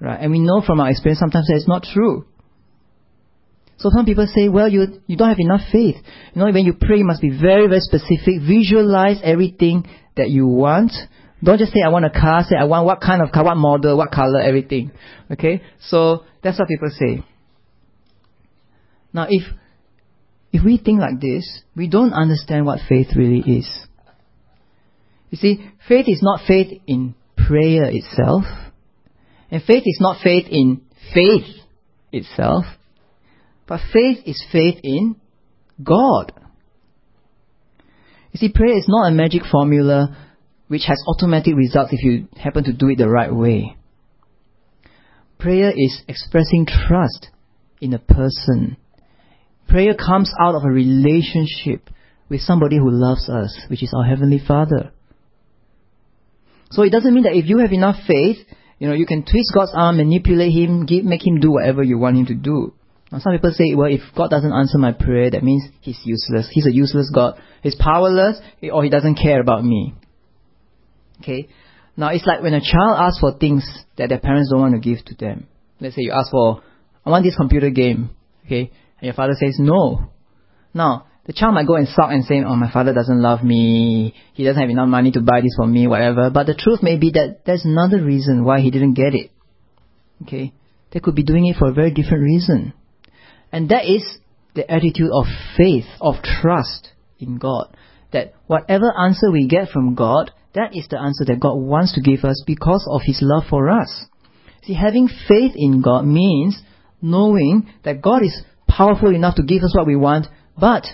[0.00, 0.20] Right?
[0.20, 2.26] And we know from our experience sometimes that it's not true.
[3.78, 5.96] So some people say, well, you, you don't have enough faith.
[6.34, 8.42] You know, when you pray, you must be very, very specific.
[8.46, 9.86] Visualize everything
[10.16, 10.92] that you want.
[11.42, 12.42] Don't just say, I want a car.
[12.42, 14.90] Say, I want what kind of car, what model, what color, everything.
[15.30, 15.62] Okay?
[15.80, 17.24] So, that's what people say.
[19.12, 19.42] Now, if,
[20.52, 23.68] if we think like this, we don't understand what faith really is.
[25.30, 28.44] You see, faith is not faith in prayer itself.
[29.50, 30.82] And faith is not faith in
[31.14, 31.46] faith
[32.12, 32.64] itself.
[33.68, 35.16] But faith is faith in
[35.84, 36.32] God.
[38.32, 40.16] You see, prayer is not a magic formula
[40.68, 43.76] which has automatic results if you happen to do it the right way.
[45.38, 47.28] Prayer is expressing trust
[47.80, 48.76] in a person.
[49.68, 51.90] Prayer comes out of a relationship
[52.28, 54.92] with somebody who loves us, which is our Heavenly Father.
[56.70, 58.38] So it doesn't mean that if you have enough faith,
[58.78, 61.98] you know, you can twist God's arm, manipulate Him, give, make Him do whatever you
[61.98, 62.74] want Him to do.
[63.10, 66.48] Now, some people say, well, if God doesn't answer my prayer, that means He's useless.
[66.52, 67.40] He's a useless God.
[67.62, 68.38] He's powerless,
[68.70, 69.94] or He doesn't care about me.
[71.20, 71.48] Okay?
[71.96, 74.80] Now, it's like when a child asks for things that their parents don't want to
[74.80, 75.48] give to them.
[75.80, 76.62] Let's say you ask for,
[77.04, 78.10] I want this computer game.
[78.44, 78.70] Okay?
[79.00, 80.10] And your father says no.
[80.74, 84.14] Now, the child might go and sulk and say, oh, my father doesn't love me,
[84.32, 86.30] he doesn't have enough money to buy this for me, whatever.
[86.30, 89.30] But the truth may be that there's another reason why he didn't get it.
[90.22, 90.52] Okay?
[90.92, 92.72] They could be doing it for a very different reason.
[93.52, 94.18] And that is
[94.54, 97.76] the attitude of faith, of trust in God.
[98.12, 102.00] That whatever answer we get from God, that is the answer that God wants to
[102.00, 104.06] give us because of His love for us.
[104.64, 106.60] See, having faith in God means
[107.00, 110.26] knowing that God is powerful enough to give us what we want,
[110.58, 110.84] but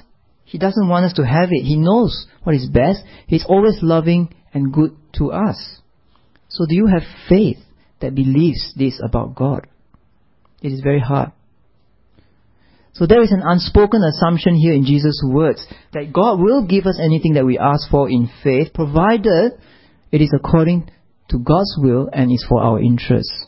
[0.45, 1.65] he doesn't want us to have it.
[1.65, 3.01] He knows what is best.
[3.27, 5.81] He's always loving and good to us.
[6.49, 7.59] So do you have faith
[8.01, 9.67] that believes this about God?
[10.63, 11.33] It is very hard.
[12.95, 16.99] So there is an unspoken assumption here in Jesus' words that God will give us
[17.03, 19.53] anything that we ask for in faith, provided
[20.13, 20.91] it is according
[21.31, 23.47] to God's will and is for our interests.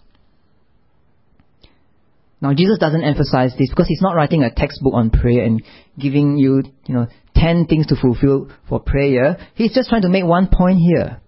[2.41, 5.63] Now Jesus doesn't emphasize this because he's not writing a textbook on prayer and
[5.99, 9.39] giving you, you know, ten things to fulfill for prayer.
[9.55, 11.21] He's just trying to make one point here.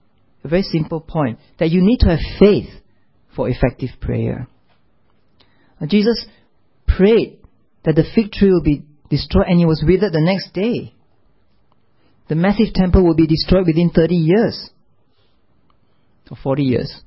[0.44, 1.38] A very simple point.
[1.58, 2.68] That you need to have faith
[3.34, 4.48] for effective prayer.
[5.80, 6.26] Now, Jesus
[6.86, 7.37] prayed
[7.84, 10.94] that the fig tree will be destroyed and it was withered the next day.
[12.28, 14.70] The massive temple will be destroyed within 30 years.
[16.30, 17.02] Or 40 years.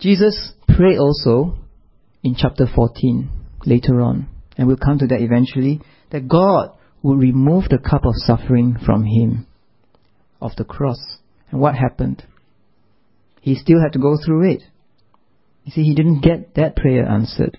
[0.00, 1.58] Jesus prayed also
[2.22, 3.30] in chapter 14
[3.66, 5.80] later on, and we'll come to that eventually,
[6.10, 6.70] that God
[7.02, 9.46] would remove the cup of suffering from him
[10.40, 10.98] of the cross.
[11.50, 12.24] And what happened?
[13.40, 14.62] He still had to go through it.
[15.64, 17.58] You see, he didn't get that prayer answered.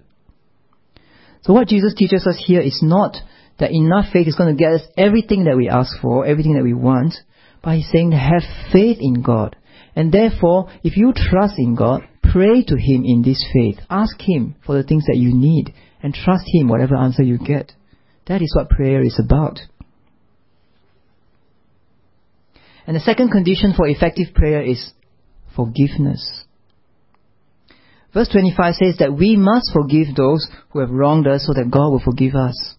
[1.43, 3.15] So what Jesus teaches us here is not
[3.59, 6.63] that enough faith is going to get us everything that we ask for, everything that
[6.63, 7.13] we want,
[7.61, 9.55] but he's saying have faith in God.
[9.95, 12.01] And therefore, if you trust in God,
[12.33, 13.77] Pray to Him in this faith.
[13.91, 15.71] Ask Him for the things that you need
[16.01, 17.73] and trust Him whatever answer you get.
[18.25, 19.59] That is what prayer is about.
[22.87, 24.93] And the second condition for effective prayer is
[25.55, 26.45] forgiveness.
[28.13, 31.89] Verse 25 says that we must forgive those who have wronged us so that God
[31.89, 32.75] will forgive us.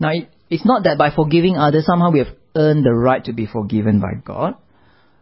[0.00, 0.10] Now,
[0.50, 4.00] it's not that by forgiving others somehow we have earned the right to be forgiven
[4.00, 4.54] by God.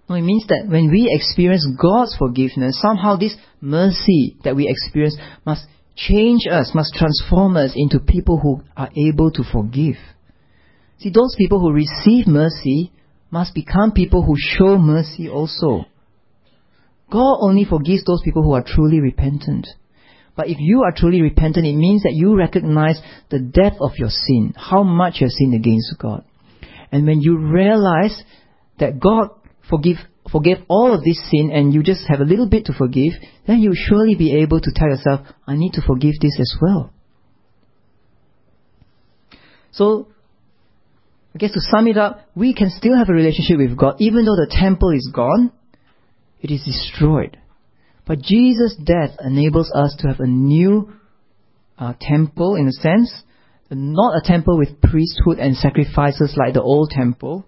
[0.08, 5.16] No, it means that when we experience God's forgiveness, somehow this mercy that we experience
[5.46, 9.96] must change us, must transform us into people who are able to forgive.
[10.98, 12.90] See, those people who receive mercy
[13.30, 15.84] must become people who show mercy also.
[17.10, 19.66] God only forgives those people who are truly repentant.
[20.36, 23.00] But if you are truly repentant, it means that you recognize
[23.30, 26.24] the depth of your sin, how much you have sinned against God.
[26.92, 28.22] And when you realize
[28.78, 29.30] that God
[29.68, 29.96] forgive,
[30.30, 33.12] forgave all of this sin and you just have a little bit to forgive,
[33.46, 36.92] then you'll surely be able to tell yourself, I need to forgive this as well.
[39.72, 40.08] So,
[41.34, 44.24] I guess to sum it up, we can still have a relationship with God even
[44.24, 45.52] though the temple is gone
[46.40, 47.38] it is destroyed.
[48.06, 50.92] But Jesus' death enables us to have a new
[51.78, 53.22] uh, temple, in a sense,
[53.70, 57.46] not a temple with priesthood and sacrifices like the old temple,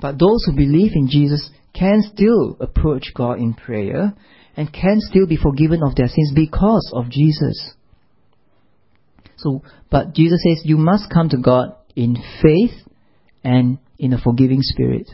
[0.00, 4.14] but those who believe in Jesus can still approach God in prayer
[4.56, 7.74] and can still be forgiven of their sins because of Jesus.
[9.36, 12.76] So, but Jesus says you must come to God in faith
[13.44, 15.08] and in a forgiving spirit.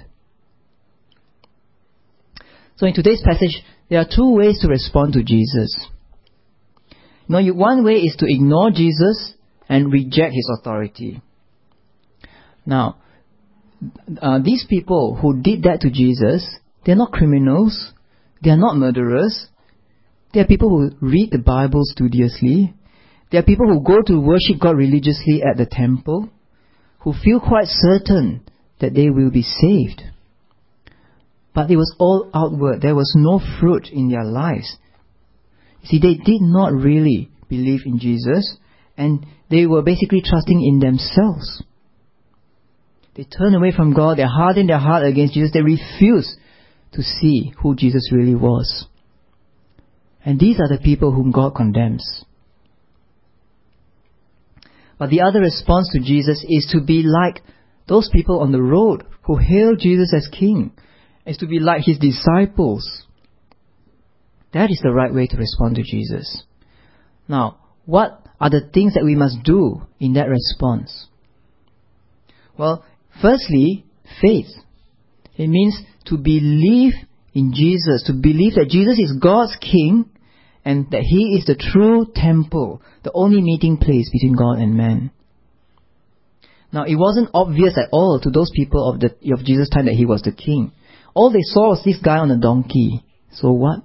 [2.76, 5.86] So in today's passage, there are two ways to respond to Jesus.
[7.28, 9.34] You know, one way is to ignore Jesus
[9.68, 11.22] and reject his authority.
[12.64, 12.98] Now,
[14.20, 17.92] uh, these people who did that to Jesus, they're not criminals,
[18.42, 19.46] they are not murderers,
[20.32, 22.74] they are people who read the Bible studiously,
[23.30, 26.28] they are people who go to worship God religiously at the temple,
[27.00, 28.42] who feel quite certain
[28.80, 30.02] that they will be saved.
[31.56, 32.82] But it was all outward.
[32.82, 34.76] There was no fruit in their lives.
[35.84, 38.58] See, they did not really believe in Jesus,
[38.98, 41.62] and they were basically trusting in themselves.
[43.14, 46.36] They turned away from God, they hardened their heart against Jesus, they refused
[46.92, 48.86] to see who Jesus really was.
[50.26, 52.26] And these are the people whom God condemns.
[54.98, 57.42] But the other response to Jesus is to be like
[57.88, 60.72] those people on the road who hailed Jesus as King,
[61.26, 63.04] is to be like his disciples.
[64.52, 66.44] That is the right way to respond to Jesus.
[67.28, 71.08] Now, what are the things that we must do in that response?
[72.58, 72.84] Well,
[73.20, 73.84] firstly,
[74.20, 74.46] faith.
[75.36, 76.94] It means to believe
[77.34, 80.08] in Jesus, to believe that Jesus is God's King
[80.64, 85.10] and that He is the true temple, the only meeting place between God and man.
[86.72, 89.94] Now, it wasn't obvious at all to those people of, the, of Jesus' time that
[89.94, 90.72] He was the King.
[91.16, 93.02] All they saw was this guy on a donkey.
[93.32, 93.80] So what?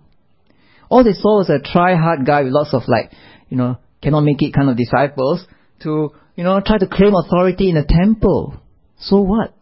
[0.90, 3.14] All they saw was a try-hard guy with lots of like,
[3.48, 5.48] you know, cannot make it kind of disciples
[5.84, 8.60] to, you know, try to claim authority in a temple.
[9.00, 9.54] So what?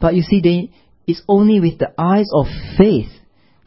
[0.00, 0.70] But you see, they,
[1.06, 2.46] it's only with the eyes of
[2.78, 3.10] faith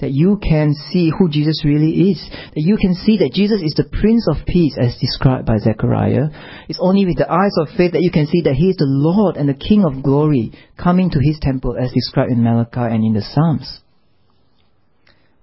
[0.03, 2.19] that you can see who Jesus really is.
[2.53, 6.27] That you can see that Jesus is the Prince of Peace as described by Zechariah.
[6.67, 8.85] It's only with the eyes of faith that you can see that He is the
[8.85, 13.05] Lord and the King of glory coming to His temple as described in Malachi and
[13.05, 13.79] in the Psalms.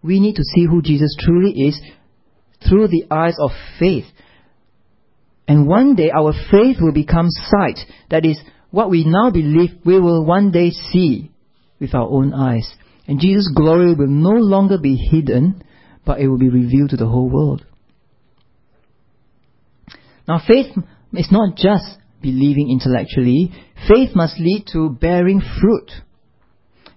[0.02, 1.80] We need to see who Jesus truly is
[2.68, 4.04] through the eyes of faith.
[5.48, 7.78] And one day our faith will become sight.
[8.10, 8.38] That is,
[8.70, 11.30] what we now believe we will one day see
[11.80, 12.70] with our own eyes.
[13.10, 15.64] And Jesus' glory will no longer be hidden,
[16.06, 17.66] but it will be revealed to the whole world.
[20.28, 20.76] Now, faith
[21.14, 23.50] is not just believing intellectually.
[23.88, 25.90] Faith must lead to bearing fruit.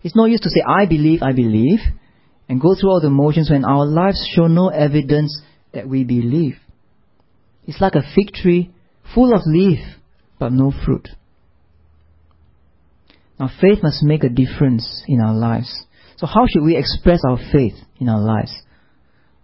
[0.04, 1.80] It's no use to say, I believe, I believe,
[2.48, 5.42] and go through all the motions when our lives show no evidence
[5.74, 6.58] that we believe.
[7.66, 8.72] It's like a fig tree
[9.16, 9.80] full of leaf,
[10.38, 11.10] but no fruit.
[13.40, 15.86] Now, faith must make a difference in our lives.
[16.18, 18.54] So how should we express our faith in our lives?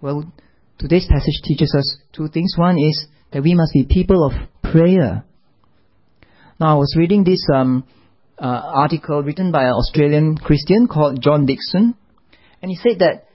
[0.01, 0.31] Well,
[0.77, 2.53] today's passage teaches us two things.
[2.57, 4.33] One is that we must be people of
[4.71, 5.23] prayer.
[6.59, 7.85] Now, I was reading this um,
[8.37, 11.95] uh, article written by an Australian Christian called John Dickson,
[12.61, 13.25] and he said that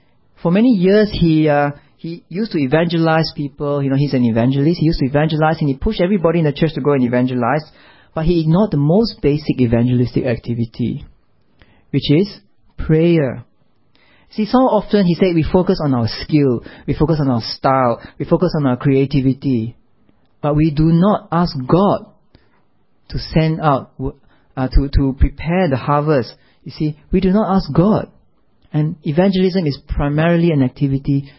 [0.42, 3.82] for many years he uh, he used to evangelize people.
[3.82, 4.78] You know, he's an evangelist.
[4.78, 7.64] He used to evangelize, and he pushed everybody in the church to go and evangelize.
[8.14, 11.04] But he ignored the most basic evangelistic activity,
[11.90, 12.40] which is
[12.86, 13.44] prayer.
[14.30, 18.00] See, so often he said we focus on our skill, we focus on our style,
[18.18, 19.76] we focus on our creativity,
[20.42, 22.06] but we do not ask God
[23.10, 23.92] to send out,
[24.56, 26.34] uh, to, to prepare the harvest.
[26.64, 28.10] You see, we do not ask God.
[28.72, 31.30] And evangelism is primarily an activity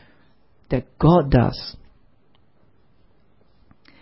[0.70, 1.76] that God does.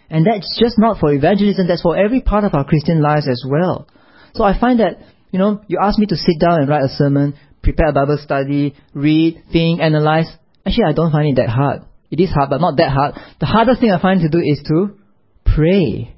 [0.09, 3.43] And that's just not for evangelism, that's for every part of our Christian lives as
[3.49, 3.87] well.
[4.35, 4.99] So I find that,
[5.33, 8.19] you know, you ask me to sit down and write a sermon, prepare a Bible
[8.23, 10.27] study, read, think, analyze.
[10.63, 11.81] Actually, I don't find it that hard.
[12.11, 13.15] It is hard, but not that hard.
[13.39, 14.95] The hardest thing I find to do is to
[15.43, 16.15] pray.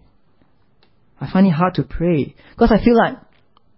[1.22, 2.36] I find it hard to pray.
[2.52, 3.16] Because I feel like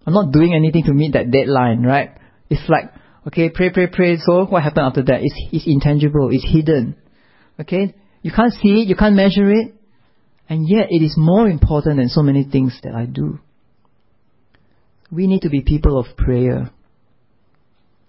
[0.07, 2.17] I'm not doing anything to meet that deadline, right?
[2.49, 2.85] It's like,
[3.27, 4.17] okay, pray, pray, pray.
[4.17, 5.19] So what happened after that?
[5.21, 6.29] It's, it's intangible.
[6.31, 6.95] It's hidden.
[7.59, 7.93] Okay?
[8.23, 8.88] You can't see it.
[8.88, 9.75] You can't measure it.
[10.49, 13.38] And yet it is more important than so many things that I do.
[15.12, 16.72] We need to be people of prayer.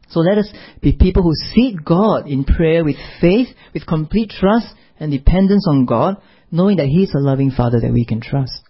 [0.09, 4.69] So let us be people who seek God in prayer with faith, with complete trust
[4.99, 6.17] and dependence on God,
[6.51, 8.63] knowing that He is a loving Father that we can trust.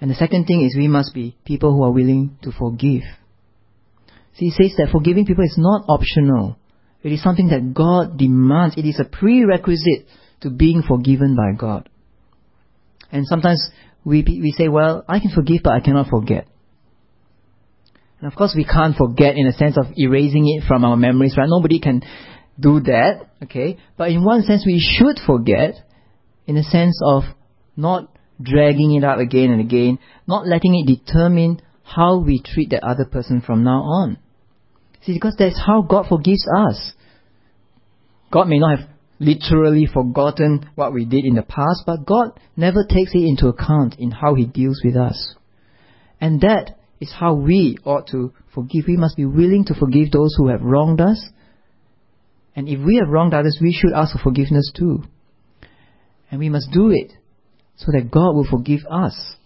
[0.00, 3.02] And the second thing is we must be people who are willing to forgive.
[4.36, 6.56] See, he says that forgiving people is not optional.
[7.02, 8.76] It is something that God demands.
[8.76, 10.06] It is a prerequisite
[10.40, 11.88] to being forgiven by God.
[13.12, 13.68] And sometimes
[14.04, 16.46] we, we say, well, I can forgive, but I cannot forget.
[18.20, 21.34] And of course, we can't forget in a sense of erasing it from our memories,
[21.36, 21.48] right?
[21.48, 22.02] Nobody can
[22.58, 23.78] do that, okay?
[23.96, 25.74] But in one sense, we should forget
[26.46, 27.22] in a sense of
[27.76, 32.84] not dragging it out again and again, not letting it determine how we treat that
[32.84, 34.18] other person from now on.
[35.02, 36.92] See, because that's how God forgives us.
[38.30, 42.84] God may not have literally forgotten what we did in the past, but God never
[42.84, 45.34] takes it into account in how He deals with us.
[46.20, 48.84] And that is how we ought to forgive.
[48.86, 51.24] We must be willing to forgive those who have wronged us.
[52.54, 55.02] And if we have wronged others, we should ask for forgiveness too.
[56.30, 57.12] And we must do it
[57.76, 59.36] so that God will forgive us.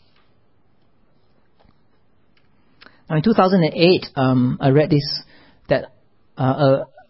[3.09, 5.23] Now in 2008, um, I read this
[5.69, 5.93] that
[6.37, 6.43] uh,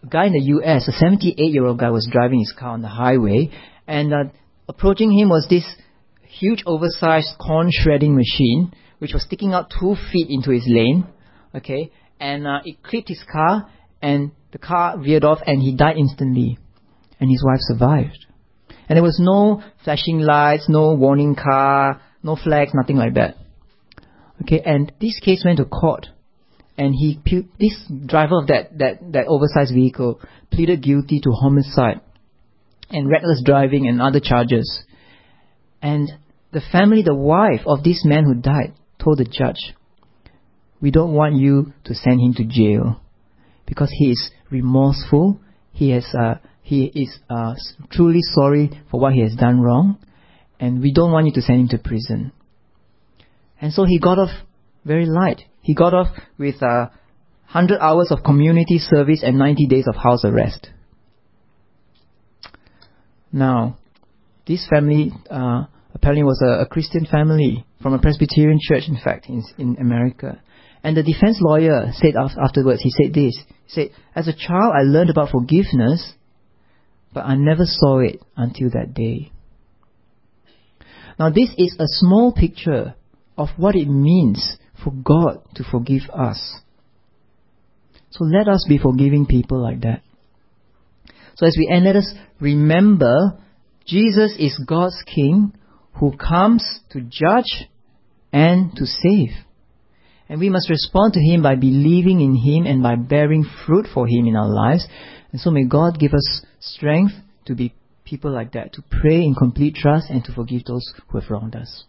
[0.03, 3.51] a guy in the U.S., a 78-year-old guy, was driving his car on the highway,
[3.87, 4.25] and uh,
[4.69, 5.65] approaching him was this
[6.23, 11.07] huge, oversized corn shredding machine, which was sticking out two feet into his lane.
[11.55, 13.71] Okay, and uh, it clipped his car,
[14.03, 16.59] and the car veered off, and he died instantly,
[17.21, 18.27] and his wife survived.
[18.89, 23.37] And there was no flashing lights, no warning car, no flags, nothing like that.
[24.43, 26.09] Okay, and this case went to court
[26.77, 27.21] and he
[27.59, 30.21] this driver of that, that, that oversized vehicle
[30.51, 32.01] pleaded guilty to homicide
[32.91, 34.83] and reckless driving and other charges.
[35.81, 36.11] And
[36.53, 38.75] the family, the wife of this man who died,
[39.05, 39.75] told the judge,
[40.81, 43.01] We don't want you to send him to jail
[43.67, 45.41] because he is remorseful.
[45.73, 47.55] He has uh, he is uh,
[47.93, 49.99] truly sorry for what he has done wrong,
[50.59, 52.33] and we don't want you to send him to prison.
[53.61, 54.31] And so he got off
[54.85, 55.43] very light.
[55.61, 56.89] He got off with uh,
[57.53, 60.69] 100 hours of community service and 90 days of house arrest.
[63.33, 63.79] Now,
[64.47, 69.27] this family uh, apparently was a, a, Christian family from a Presbyterian church, in fact,
[69.29, 70.41] in, in America.
[70.83, 73.39] And the defense lawyer said afterwards, he said this.
[73.67, 76.15] He said, As a child, I learned about forgiveness,
[77.13, 79.33] but I never saw it until that day.
[81.19, 82.95] Now, this is a small picture
[83.37, 86.61] of what it means for God to forgive us.
[88.13, 90.01] So let us be forgiving people like that.
[91.35, 93.39] So as we end, let us remember
[93.87, 95.53] Jesus is God's King
[96.01, 97.69] who comes to judge
[98.35, 99.31] and to save.
[100.29, 104.09] And we must respond to Him by believing in Him and by bearing fruit for
[104.09, 104.87] Him in our lives.
[105.31, 107.13] And so may God give us strength
[107.47, 107.75] to be
[108.05, 111.55] people like that, to pray in complete trust and to forgive those who have wronged
[111.55, 111.85] us.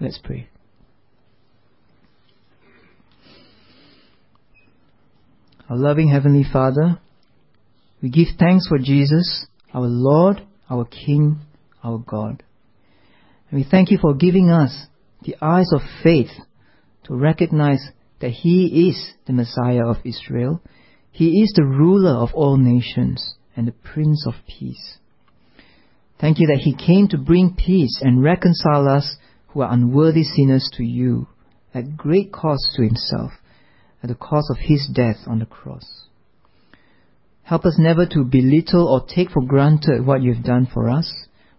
[0.00, 0.48] Let's pray.
[5.70, 6.98] Our loving Heavenly Father,
[8.02, 11.38] we give thanks for Jesus, our Lord, our King,
[11.84, 12.42] our God.
[13.50, 14.86] And we thank you for giving us
[15.24, 16.30] the eyes of faith
[17.04, 20.62] to recognize that He is the Messiah of Israel.
[21.10, 24.98] He is the ruler of all nations and the Prince of Peace.
[26.20, 29.16] Thank you that He came to bring peace and reconcile us
[29.48, 31.26] who are unworthy sinners to you
[31.72, 33.32] at great cost to Himself
[34.04, 36.02] at the cost of his death on the cross.
[37.42, 41.10] Help us never to belittle or take for granted what you have done for us,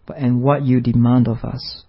[0.05, 1.83] but and what you demand of us.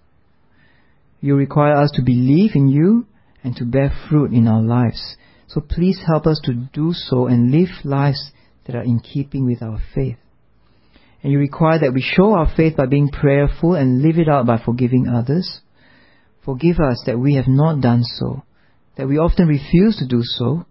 [1.21, 3.07] You require us to believe in you
[3.43, 5.17] and to bear fruit in our lives.
[5.49, 8.33] So please help us to do so and live lives
[8.67, 10.17] that are in keeping with our faith.
[11.23, 14.47] And you require that we show our faith by being prayerful and live it out
[14.47, 15.61] by forgiving others.
[16.45, 18.45] Forgive us that we have not done so
[18.97, 20.64] that we often refuse to do so,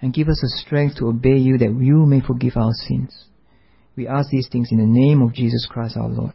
[0.00, 3.26] and give us the strength to obey you that you may forgive our sins.
[3.96, 6.34] We ask these things in the name of Jesus Christ our Lord.